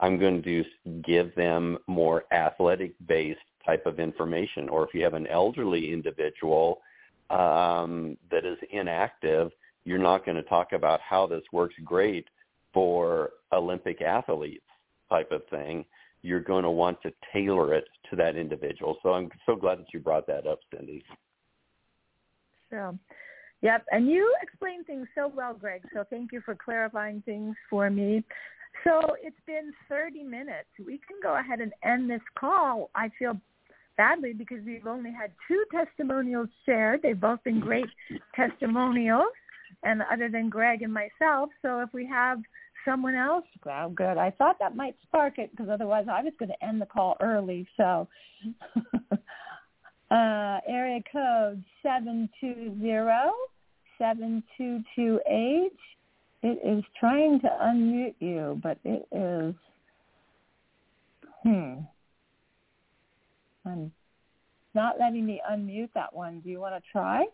[0.00, 0.64] I'm going to
[1.04, 4.68] give them more athletic-based type of information.
[4.68, 6.80] Or if you have an elderly individual
[7.30, 9.50] um, that is inactive,
[9.84, 12.26] you're not going to talk about how this works great
[12.72, 14.64] for Olympic athletes
[15.10, 15.84] type of thing
[16.22, 18.96] you're going to want to tailor it to that individual.
[19.02, 21.02] So I'm so glad that you brought that up, Cyndy.
[22.70, 22.98] So,
[23.62, 23.84] yep.
[23.90, 25.82] And you explained things so well, Greg.
[25.94, 28.24] So thank you for clarifying things for me.
[28.84, 30.68] So it's been 30 minutes.
[30.78, 32.90] We can go ahead and end this call.
[32.94, 33.36] I feel
[33.98, 37.02] badly because we've only had two testimonials shared.
[37.02, 37.88] They've both been great
[38.34, 39.34] testimonials,
[39.82, 41.50] and other than Greg and myself.
[41.60, 42.38] So if we have
[42.88, 43.44] someone else?
[43.64, 44.16] Well, good.
[44.16, 47.16] I thought that might spark it because otherwise I was going to end the call
[47.20, 47.66] early.
[47.76, 48.08] So
[50.10, 53.32] uh, area code seven two zero
[53.98, 55.76] seven two two eight.
[56.42, 59.54] It is trying to unmute you, but it is,
[61.42, 61.80] hmm,
[63.68, 63.92] I'm
[64.74, 66.40] not letting me unmute that one.
[66.40, 67.26] Do you want to try?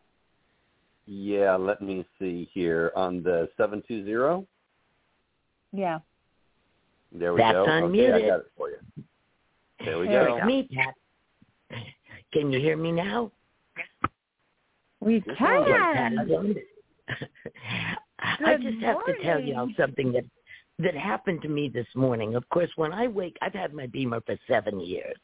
[1.06, 4.46] Yeah, let me see here on the 720.
[5.72, 5.98] Yeah.
[7.12, 7.66] There we That's go.
[7.66, 8.14] unmuted.
[8.14, 8.76] Okay, I got it for you.
[9.84, 10.44] There we there go.
[10.44, 10.94] Me, Pat.
[12.32, 13.30] Can you hear me now?
[15.00, 16.56] We can.
[18.18, 20.24] I just have to tell y'all something that
[20.78, 22.34] that happened to me this morning.
[22.34, 25.16] Of course, when I wake, I've had my BEMER for seven years,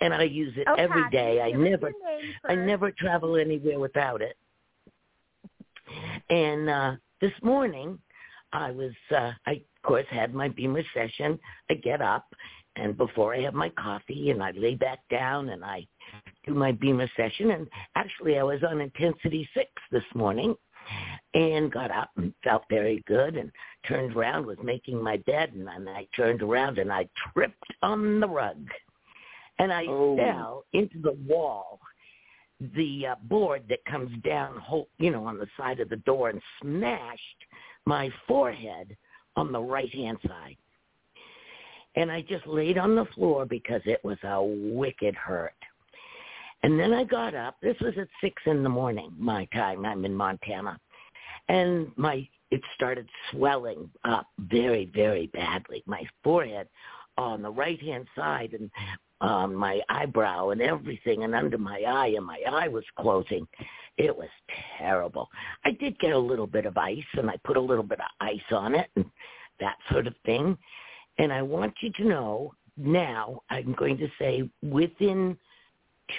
[0.00, 1.40] and I use it oh, every day.
[1.40, 1.92] I never,
[2.48, 4.36] I never travel anywhere without it.
[6.30, 7.98] And uh this morning,
[8.52, 11.38] I was, uh I of course, had my BEMER session.
[11.70, 12.26] I get up,
[12.76, 15.86] and before I have my coffee, and I lay back down, and I
[16.46, 17.50] do my BEMER session.
[17.50, 20.54] And actually, I was on intensity six this morning,
[21.34, 23.50] and got up and felt very good, and
[23.86, 28.20] turned around, was making my bed, and then I turned around and I tripped on
[28.20, 28.58] the rug,
[29.58, 30.16] and I oh.
[30.16, 31.78] fell into the wall
[32.76, 36.30] the uh, board that comes down, whole, you know, on the side of the door
[36.30, 37.20] and smashed
[37.86, 38.96] my forehead
[39.36, 40.56] on the right hand side.
[41.96, 45.54] And I just laid on the floor because it was a wicked hurt.
[46.62, 47.56] And then I got up.
[47.60, 49.84] This was at six in the morning, my time.
[49.84, 50.78] I'm in Montana.
[51.48, 55.82] And my it started swelling up very, very badly.
[55.86, 56.68] My forehead
[57.16, 58.70] on the right hand side and
[59.22, 63.46] um, my eyebrow and everything and under my eye and my eye was closing.
[63.96, 64.28] It was
[64.78, 65.28] terrible.
[65.64, 68.06] I did get a little bit of ice and I put a little bit of
[68.20, 69.04] ice on it and
[69.60, 70.58] that sort of thing.
[71.18, 75.38] And I want you to know now, I'm going to say within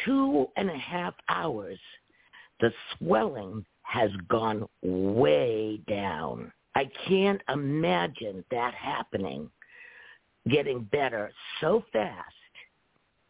[0.05, 1.79] two and a half hours,
[2.61, 6.53] the swelling has gone way down.
[6.75, 9.49] I can't imagine that happening,
[10.47, 12.33] getting better so fast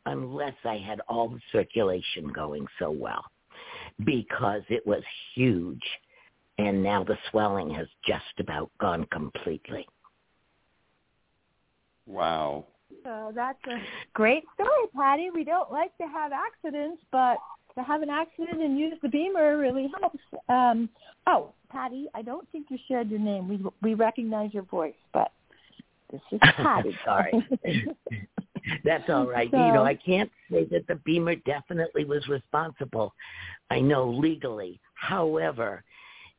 [0.06, 3.24] unless I had all the circulation going so well
[4.06, 5.04] because it was
[5.36, 5.84] huge.
[6.60, 9.88] and now the swelling has just about gone completely.
[12.06, 12.66] Wow.
[13.04, 13.78] So that's a
[14.14, 15.30] great story, Patty.
[15.34, 17.38] We don't like to have accidents, but
[17.76, 20.20] to have an accident and use the BEMER really helps.
[20.48, 20.90] Um,
[21.26, 23.48] oh, Patty, I don't think you shared your name.
[23.50, 25.32] We we recognize your voice, but
[26.12, 26.96] this is Patty.
[27.04, 27.34] Sorry.
[28.84, 29.50] That's all right.
[29.52, 33.14] So, you know, I can't say that the BEMER definitely was responsible.
[33.70, 34.80] I know legally.
[34.96, 35.84] However,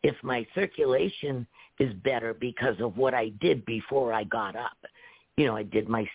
[0.03, 1.47] if my circulation
[1.79, 4.77] is better because of what I did before I got up,
[5.37, 6.09] you know, I did my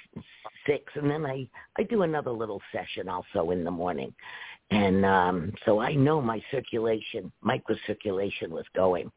[0.65, 1.47] six and then I
[1.77, 4.13] I do another little session also in the morning.
[4.71, 9.11] And um so I know my circulation, microcirculation was going.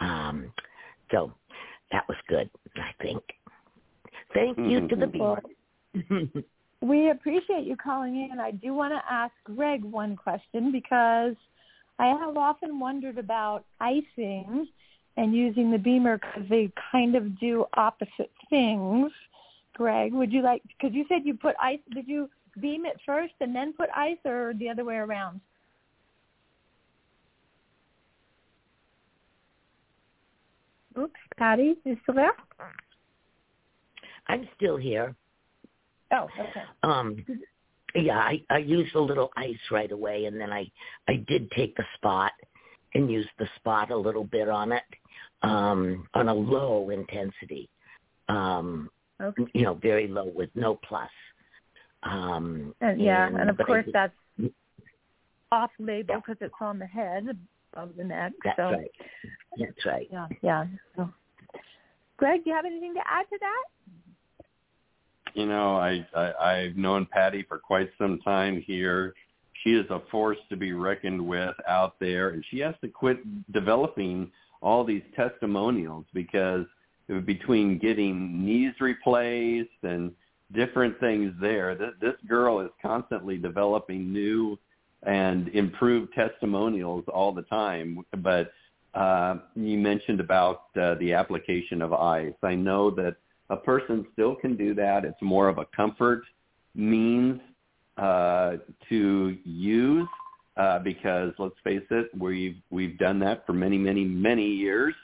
[0.00, 0.52] Um
[1.12, 1.32] so
[1.92, 3.22] that was good, I think.
[4.32, 5.18] Thank you to the mm-hmm.
[5.94, 6.42] People.
[6.82, 8.38] we appreciate you calling in.
[8.40, 11.34] I do want to ask Greg one question because
[11.98, 14.68] I have often wondered about icing
[15.16, 19.12] and using the BEMER because they kind of do opposite things.
[19.74, 22.28] Greg, would you like, because you said you put ice, did you
[22.60, 25.40] beam it first and then put ice or the other way around?
[30.98, 32.36] Oops, Patty, you still there?
[34.28, 35.14] I'm still here.
[36.12, 36.62] Oh, okay.
[36.82, 37.24] Um,
[37.94, 40.70] yeah, I, I used a little ice right away, and then I
[41.08, 42.32] I did take the spot
[42.94, 44.82] and use the spot a little bit on it
[45.42, 47.68] um, on a low intensity.
[48.28, 48.90] Um,
[49.20, 49.44] okay.
[49.52, 51.10] You know, very low with no plus.
[52.02, 54.12] Um, and, yeah, and, and of course did, that's
[55.52, 56.46] off label because yeah.
[56.46, 57.28] it's on the head
[57.74, 58.32] of the neck.
[58.44, 58.70] That's so.
[58.70, 58.90] right.
[59.58, 60.08] That's right.
[60.10, 60.66] Yeah, yeah.
[60.96, 61.10] So.
[62.16, 63.64] Greg, do you have anything to add to that?
[65.34, 69.14] You know, I, I I've known Patty for quite some time here.
[69.62, 73.18] She is a force to be reckoned with out there, and she has to quit
[73.52, 74.30] developing
[74.60, 76.66] all these testimonials because
[77.24, 80.12] between getting knees replaced and
[80.54, 84.58] different things there, this, this girl is constantly developing new
[85.02, 88.04] and improved testimonials all the time.
[88.18, 88.52] But
[88.94, 92.34] uh, you mentioned about uh, the application of ice.
[92.42, 93.16] I know that
[93.50, 95.04] a person still can do that.
[95.04, 96.22] It's more of a comfort
[96.74, 97.40] means
[97.96, 98.56] uh,
[98.88, 100.08] to use
[100.56, 104.94] uh, because let's face it, we've we've done that for many, many, many years.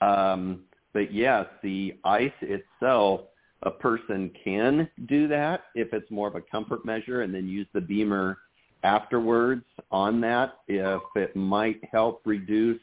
[0.00, 3.22] Um, but yes, the ice itself,
[3.62, 7.66] a person can do that if it's more of a comfort measure, and then use
[7.72, 8.38] the BEMER
[8.82, 12.80] afterwards on that if it might help reduce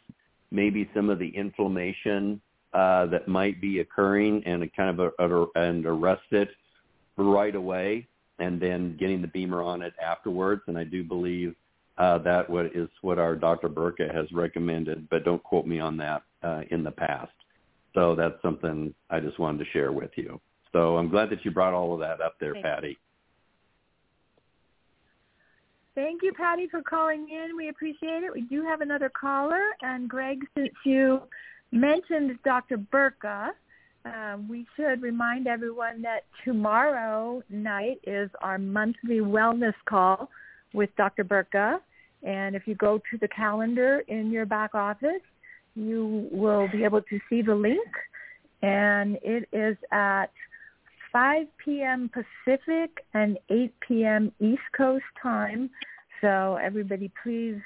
[0.49, 2.41] maybe some of the inflammation
[2.73, 6.49] uh, that might be occurring and kind of a, a, and arrest it
[7.17, 8.07] right away
[8.39, 10.61] and then getting the BEMER on it afterwards.
[10.67, 11.55] And I do believe
[11.97, 13.69] uh, that what is what our Dr.
[13.69, 17.31] Burka has recommended, but don't quote me on that uh, in the past.
[17.93, 20.39] So that's something I just wanted to share with you.
[20.71, 22.67] So I'm glad that you brought all of that up there, Thanks.
[22.67, 22.97] Patty.
[25.93, 27.57] Thank you, Patty, for calling in.
[27.57, 28.31] We appreciate it.
[28.33, 31.21] We do have another caller, and Greg, since you
[31.71, 32.77] mentioned Dr.
[32.77, 33.51] Burka,
[34.05, 40.29] uh, we should remind everyone that tomorrow night is our monthly wellness call
[40.73, 41.23] with Dr.
[41.23, 41.79] Burka.
[42.23, 45.21] And if you go to the calendar in your back office,
[45.75, 47.87] you will be able to see the link.
[48.61, 50.31] And it is at
[51.11, 52.09] 5 p.m.
[52.09, 54.31] Pacific and 8 p.m.
[54.39, 55.69] East Coast time.
[56.21, 57.59] So everybody please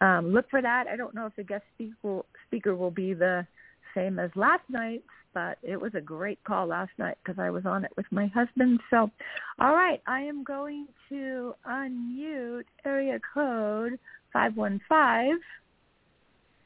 [0.00, 0.86] um, look for that.
[0.86, 3.46] I don't know if the guest speaker will, speaker will be the
[3.94, 5.02] same as last night,
[5.34, 8.26] but it was a great call last night because I was on it with my
[8.28, 8.80] husband.
[8.90, 9.10] So,
[9.58, 13.98] all right, I am going to unmute area code
[14.32, 15.36] five one five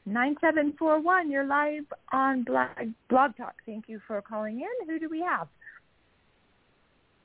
[0.05, 1.31] nine seven four one.
[1.31, 2.69] You're live on Blog,
[3.09, 3.55] Blog Talk.
[3.65, 4.87] Thank you for calling in.
[4.87, 5.47] Who do we have?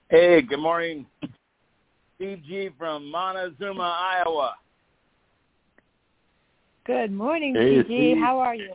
[0.08, 1.06] Hey, good morning.
[2.16, 4.54] Steve G from Montezuma, Iowa.
[6.88, 8.16] Good morning, hey, Steve.
[8.16, 8.72] How are you?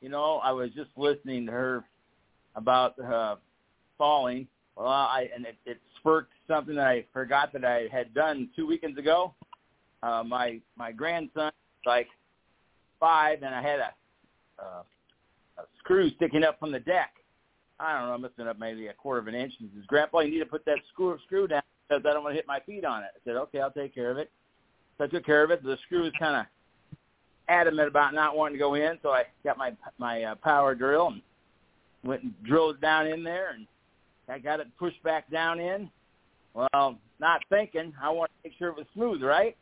[0.00, 1.84] You know, I was just listening to her
[2.54, 3.34] about uh,
[3.98, 4.46] falling.
[4.76, 8.64] Well, I and it, it spurred something that I forgot that I had done two
[8.64, 9.34] weekends ago.
[10.04, 11.50] Uh, my my grandson,
[11.84, 12.06] like
[13.00, 13.92] five, and I had a,
[14.60, 14.82] uh,
[15.58, 17.14] a screw sticking up from the deck.
[17.80, 19.54] I don't know, missing up maybe a quarter of an inch.
[19.58, 22.22] And he says, Grandpa, you need to put that screw screw down because I don't
[22.22, 23.10] want to hit my feet on it.
[23.16, 24.30] I said, okay, I'll take care of it.
[24.96, 25.62] So I took care of it.
[25.62, 26.46] The screw was kind of
[27.48, 31.08] adamant about not wanting to go in, so I got my my uh, power drill
[31.08, 31.22] and
[32.04, 33.66] went and drilled down in there, and
[34.28, 35.90] I got it pushed back down in.
[36.54, 39.56] Well, not thinking, I want to make sure it was smooth, right?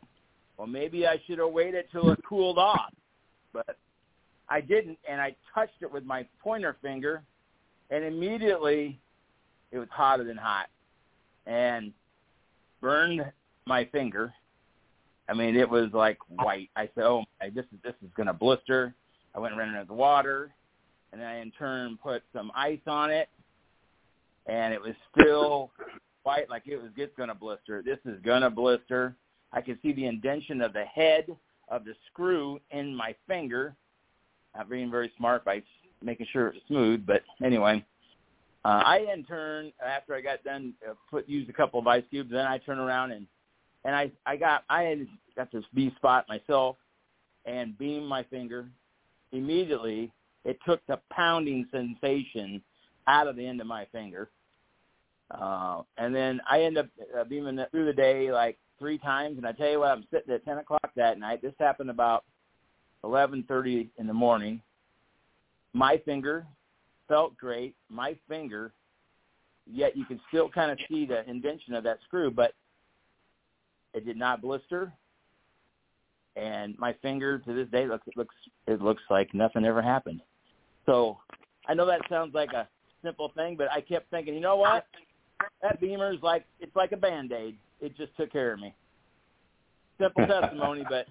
[0.57, 2.93] Well, maybe I should have waited till it cooled off.
[3.51, 3.77] but
[4.49, 7.23] I didn't, and I touched it with my pointer finger,
[7.89, 8.99] and immediately
[9.71, 10.67] it was hotter than hot,
[11.47, 11.91] and
[12.81, 13.23] burned
[13.65, 14.33] my finger.
[15.29, 16.69] I mean, it was like white.
[16.75, 18.93] I said, "Oh, my, this is this is gonna blister."
[19.35, 20.53] I went and ran it the water,
[21.11, 23.29] and then I in turn put some ice on it,
[24.45, 25.71] and it was still
[26.23, 27.81] white, like it was it's gonna blister.
[27.81, 29.15] This is gonna blister.
[29.51, 31.27] I could see the indention of the head
[31.69, 33.75] of the screw in my finger.
[34.55, 35.63] Not being very smart by
[36.01, 37.83] making sure it was smooth, but anyway,
[38.65, 42.03] uh, I in turn, after I got done, uh, put used a couple of ice
[42.09, 42.31] cubes.
[42.31, 43.25] Then I turned around and
[43.85, 46.77] and I I got I had got this B spot myself
[47.45, 48.67] and beamed my finger.
[49.31, 50.11] Immediately,
[50.45, 52.61] it took the pounding sensation
[53.07, 54.29] out of the end of my finger.
[55.31, 59.37] Uh, and then I end up uh, beaming through the day like three times.
[59.37, 61.41] And I tell you what, I'm sitting at 10 o'clock that night.
[61.41, 62.23] This happened about
[63.03, 64.61] 11:30 in the morning.
[65.73, 66.45] My finger
[67.07, 67.75] felt great.
[67.89, 68.71] My finger,
[69.65, 72.53] yet you can still kind of see the indention of that screw, but
[73.93, 74.91] it did not blister.
[76.35, 78.35] And my finger to this day looks it looks
[78.67, 80.21] it looks like nothing ever happened.
[80.85, 81.19] So
[81.67, 82.67] I know that sounds like a
[83.03, 84.85] simple thing, but I kept thinking, you know what?
[85.61, 87.57] That BEMER is like it's like a band aid.
[87.81, 88.73] It just took care of me.
[89.99, 91.05] Simple testimony, but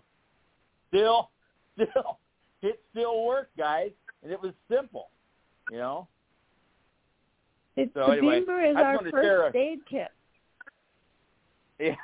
[0.88, 1.30] still,
[1.74, 2.18] still,
[2.62, 3.90] it still worked, guys,
[4.22, 5.10] and it was simple.
[5.70, 6.08] You know.
[7.76, 10.08] It's So the anyway, BEMER is I our wanted to share first a- aid kit.
[11.80, 11.94] Yeah.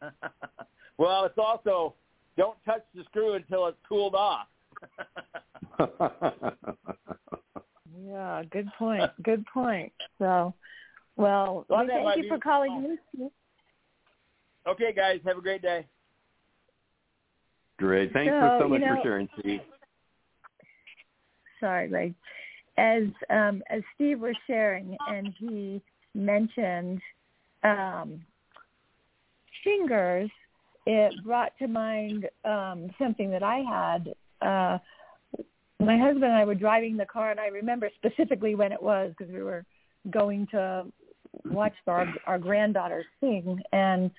[0.98, 1.94] well, it's also
[2.36, 4.46] don't touch the screw until it's cooled off.
[8.06, 9.10] Yeah, good point.
[9.24, 9.92] Good point.
[10.18, 10.54] So,
[11.16, 13.30] well, Well, we thank you for calling in.
[14.68, 15.84] okay, guys, have a great day.
[17.78, 18.12] Great.
[18.12, 19.60] Thanks So, for so you much know- for sharing, Steve.
[21.60, 22.14] Sorry, Greg.
[22.76, 25.82] As um, as Steve was sharing, and he
[26.14, 27.00] mentioned
[27.64, 28.20] um,
[29.64, 30.30] fingers,
[30.86, 34.14] it brought to mind um, something that I had.
[34.40, 34.78] Uh,
[35.80, 39.12] my husband and I were driving the car, and I remember specifically when it was
[39.16, 39.64] because we were
[40.10, 40.86] going to
[41.44, 44.10] watch our our granddaughter sing, and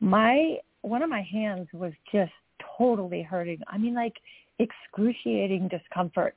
[0.00, 2.32] my one of my hands was just
[2.76, 3.60] totally hurting.
[3.66, 4.14] I mean, like
[4.58, 6.36] excruciating discomfort,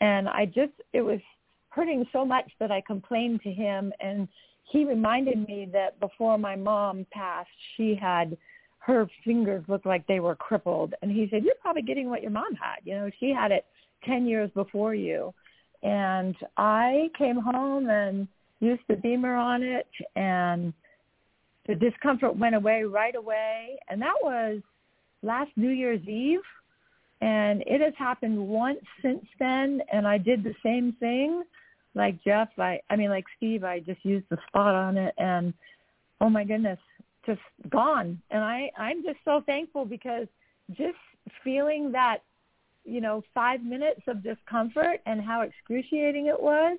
[0.00, 1.20] and I just it was
[1.70, 4.28] hurting so much that I complained to him, and
[4.72, 8.36] he reminded me that before my mom passed, she had
[8.78, 12.32] her fingers looked like they were crippled, and he said, "You're probably getting what your
[12.32, 12.78] mom had.
[12.84, 13.64] You know, she had it."
[14.04, 15.32] 10 years before you.
[15.82, 18.28] And I came home and
[18.60, 20.72] used the BEMER on it and
[21.66, 23.78] the discomfort went away right away.
[23.88, 24.60] And that was
[25.22, 26.40] last New Year's Eve.
[27.20, 29.80] And it has happened once since then.
[29.92, 31.42] And I did the same thing.
[31.94, 35.52] Like Jeff, I, I mean, like Steve, I just used the spot on it and
[36.20, 36.78] oh my goodness,
[37.26, 38.20] just gone.
[38.30, 40.26] And I, I'm just so thankful because
[40.76, 40.96] just
[41.44, 42.22] feeling that
[42.84, 46.78] you know, five minutes of discomfort and how excruciating it was,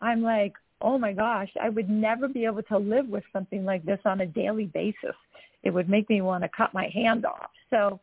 [0.00, 3.84] I'm like, oh my gosh, I would never be able to live with something like
[3.84, 5.16] this on a daily basis.
[5.62, 7.50] It would make me want to cut my hand off.
[7.68, 8.00] So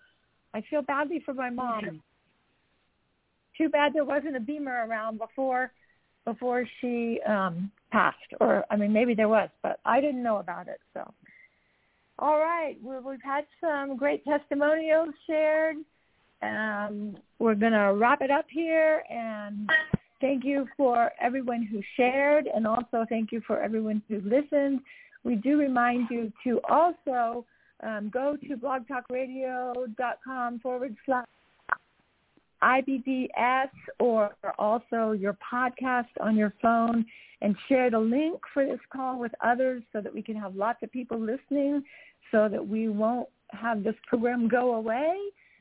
[0.53, 2.01] I feel badly for my mom.
[3.57, 5.71] Too bad there wasn't a BEMER around before
[6.31, 10.67] before she um passed or I mean maybe there was, but I didn't know about
[10.67, 10.79] it.
[10.93, 11.09] So
[12.19, 15.77] all right, we've had some great testimonials shared
[16.41, 19.69] um, we're going to wrap it up here and
[20.21, 24.81] thank you for everyone who shared and also thank you for everyone who listened.
[25.23, 27.45] We do remind you to also
[27.81, 31.25] um, go to blogtalkradio.com forward slash
[32.63, 37.05] IBDS or also your podcast on your phone
[37.41, 40.81] and share the link for this call with others so that we can have lots
[40.81, 41.83] of people listening
[42.31, 45.15] so that we won't have this program go away.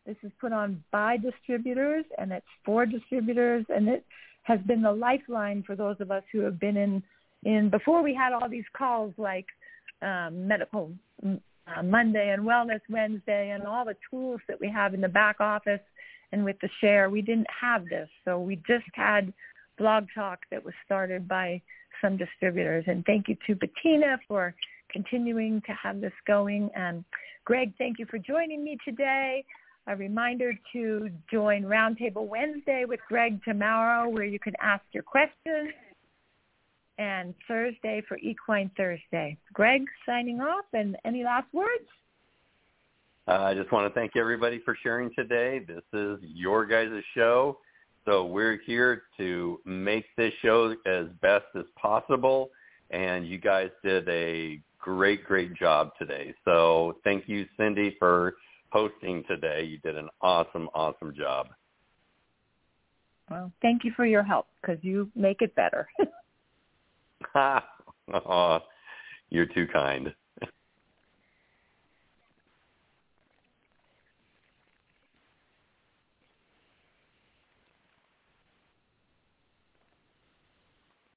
[0.07, 4.05] This is put on by distributors and it's for distributors and it
[4.44, 7.03] has been the lifeline for those of us who have been in,
[7.44, 9.47] in before we had all these calls like
[10.03, 10.92] um, medical
[11.24, 15.40] uh, Monday and Wellness Wednesday and all the tools that we have in the back
[15.40, 15.80] office
[16.33, 17.11] and with the share.
[17.11, 18.09] We didn't have this.
[18.24, 19.33] So we just had
[19.79, 21.61] Blog Talk that was started by
[22.01, 22.85] some distributors.
[22.87, 24.55] And thank you to Bettina for
[24.91, 26.70] continuing to have this going.
[26.74, 27.05] And
[27.45, 29.45] Greg, thank you for joining me today
[29.87, 35.72] a reminder to join Roundtable Wednesday with Greg tomorrow where you can ask your questions
[36.99, 39.37] and Thursday for Equine Thursday.
[39.53, 41.87] Greg signing off and any last words?
[43.29, 45.61] Uh, I just want to thank everybody for sharing today.
[45.66, 47.59] This is your guys' show.
[48.05, 52.51] So we're here to make this show as best as possible.
[52.91, 56.33] And you guys did a great, great job today.
[56.45, 58.35] So thank you, Cyndy, for
[58.70, 59.64] hosting today.
[59.64, 61.49] You did an awesome, awesome job.
[63.29, 65.89] Well, thank you for your help because you make it better.
[69.31, 70.14] you're too kind.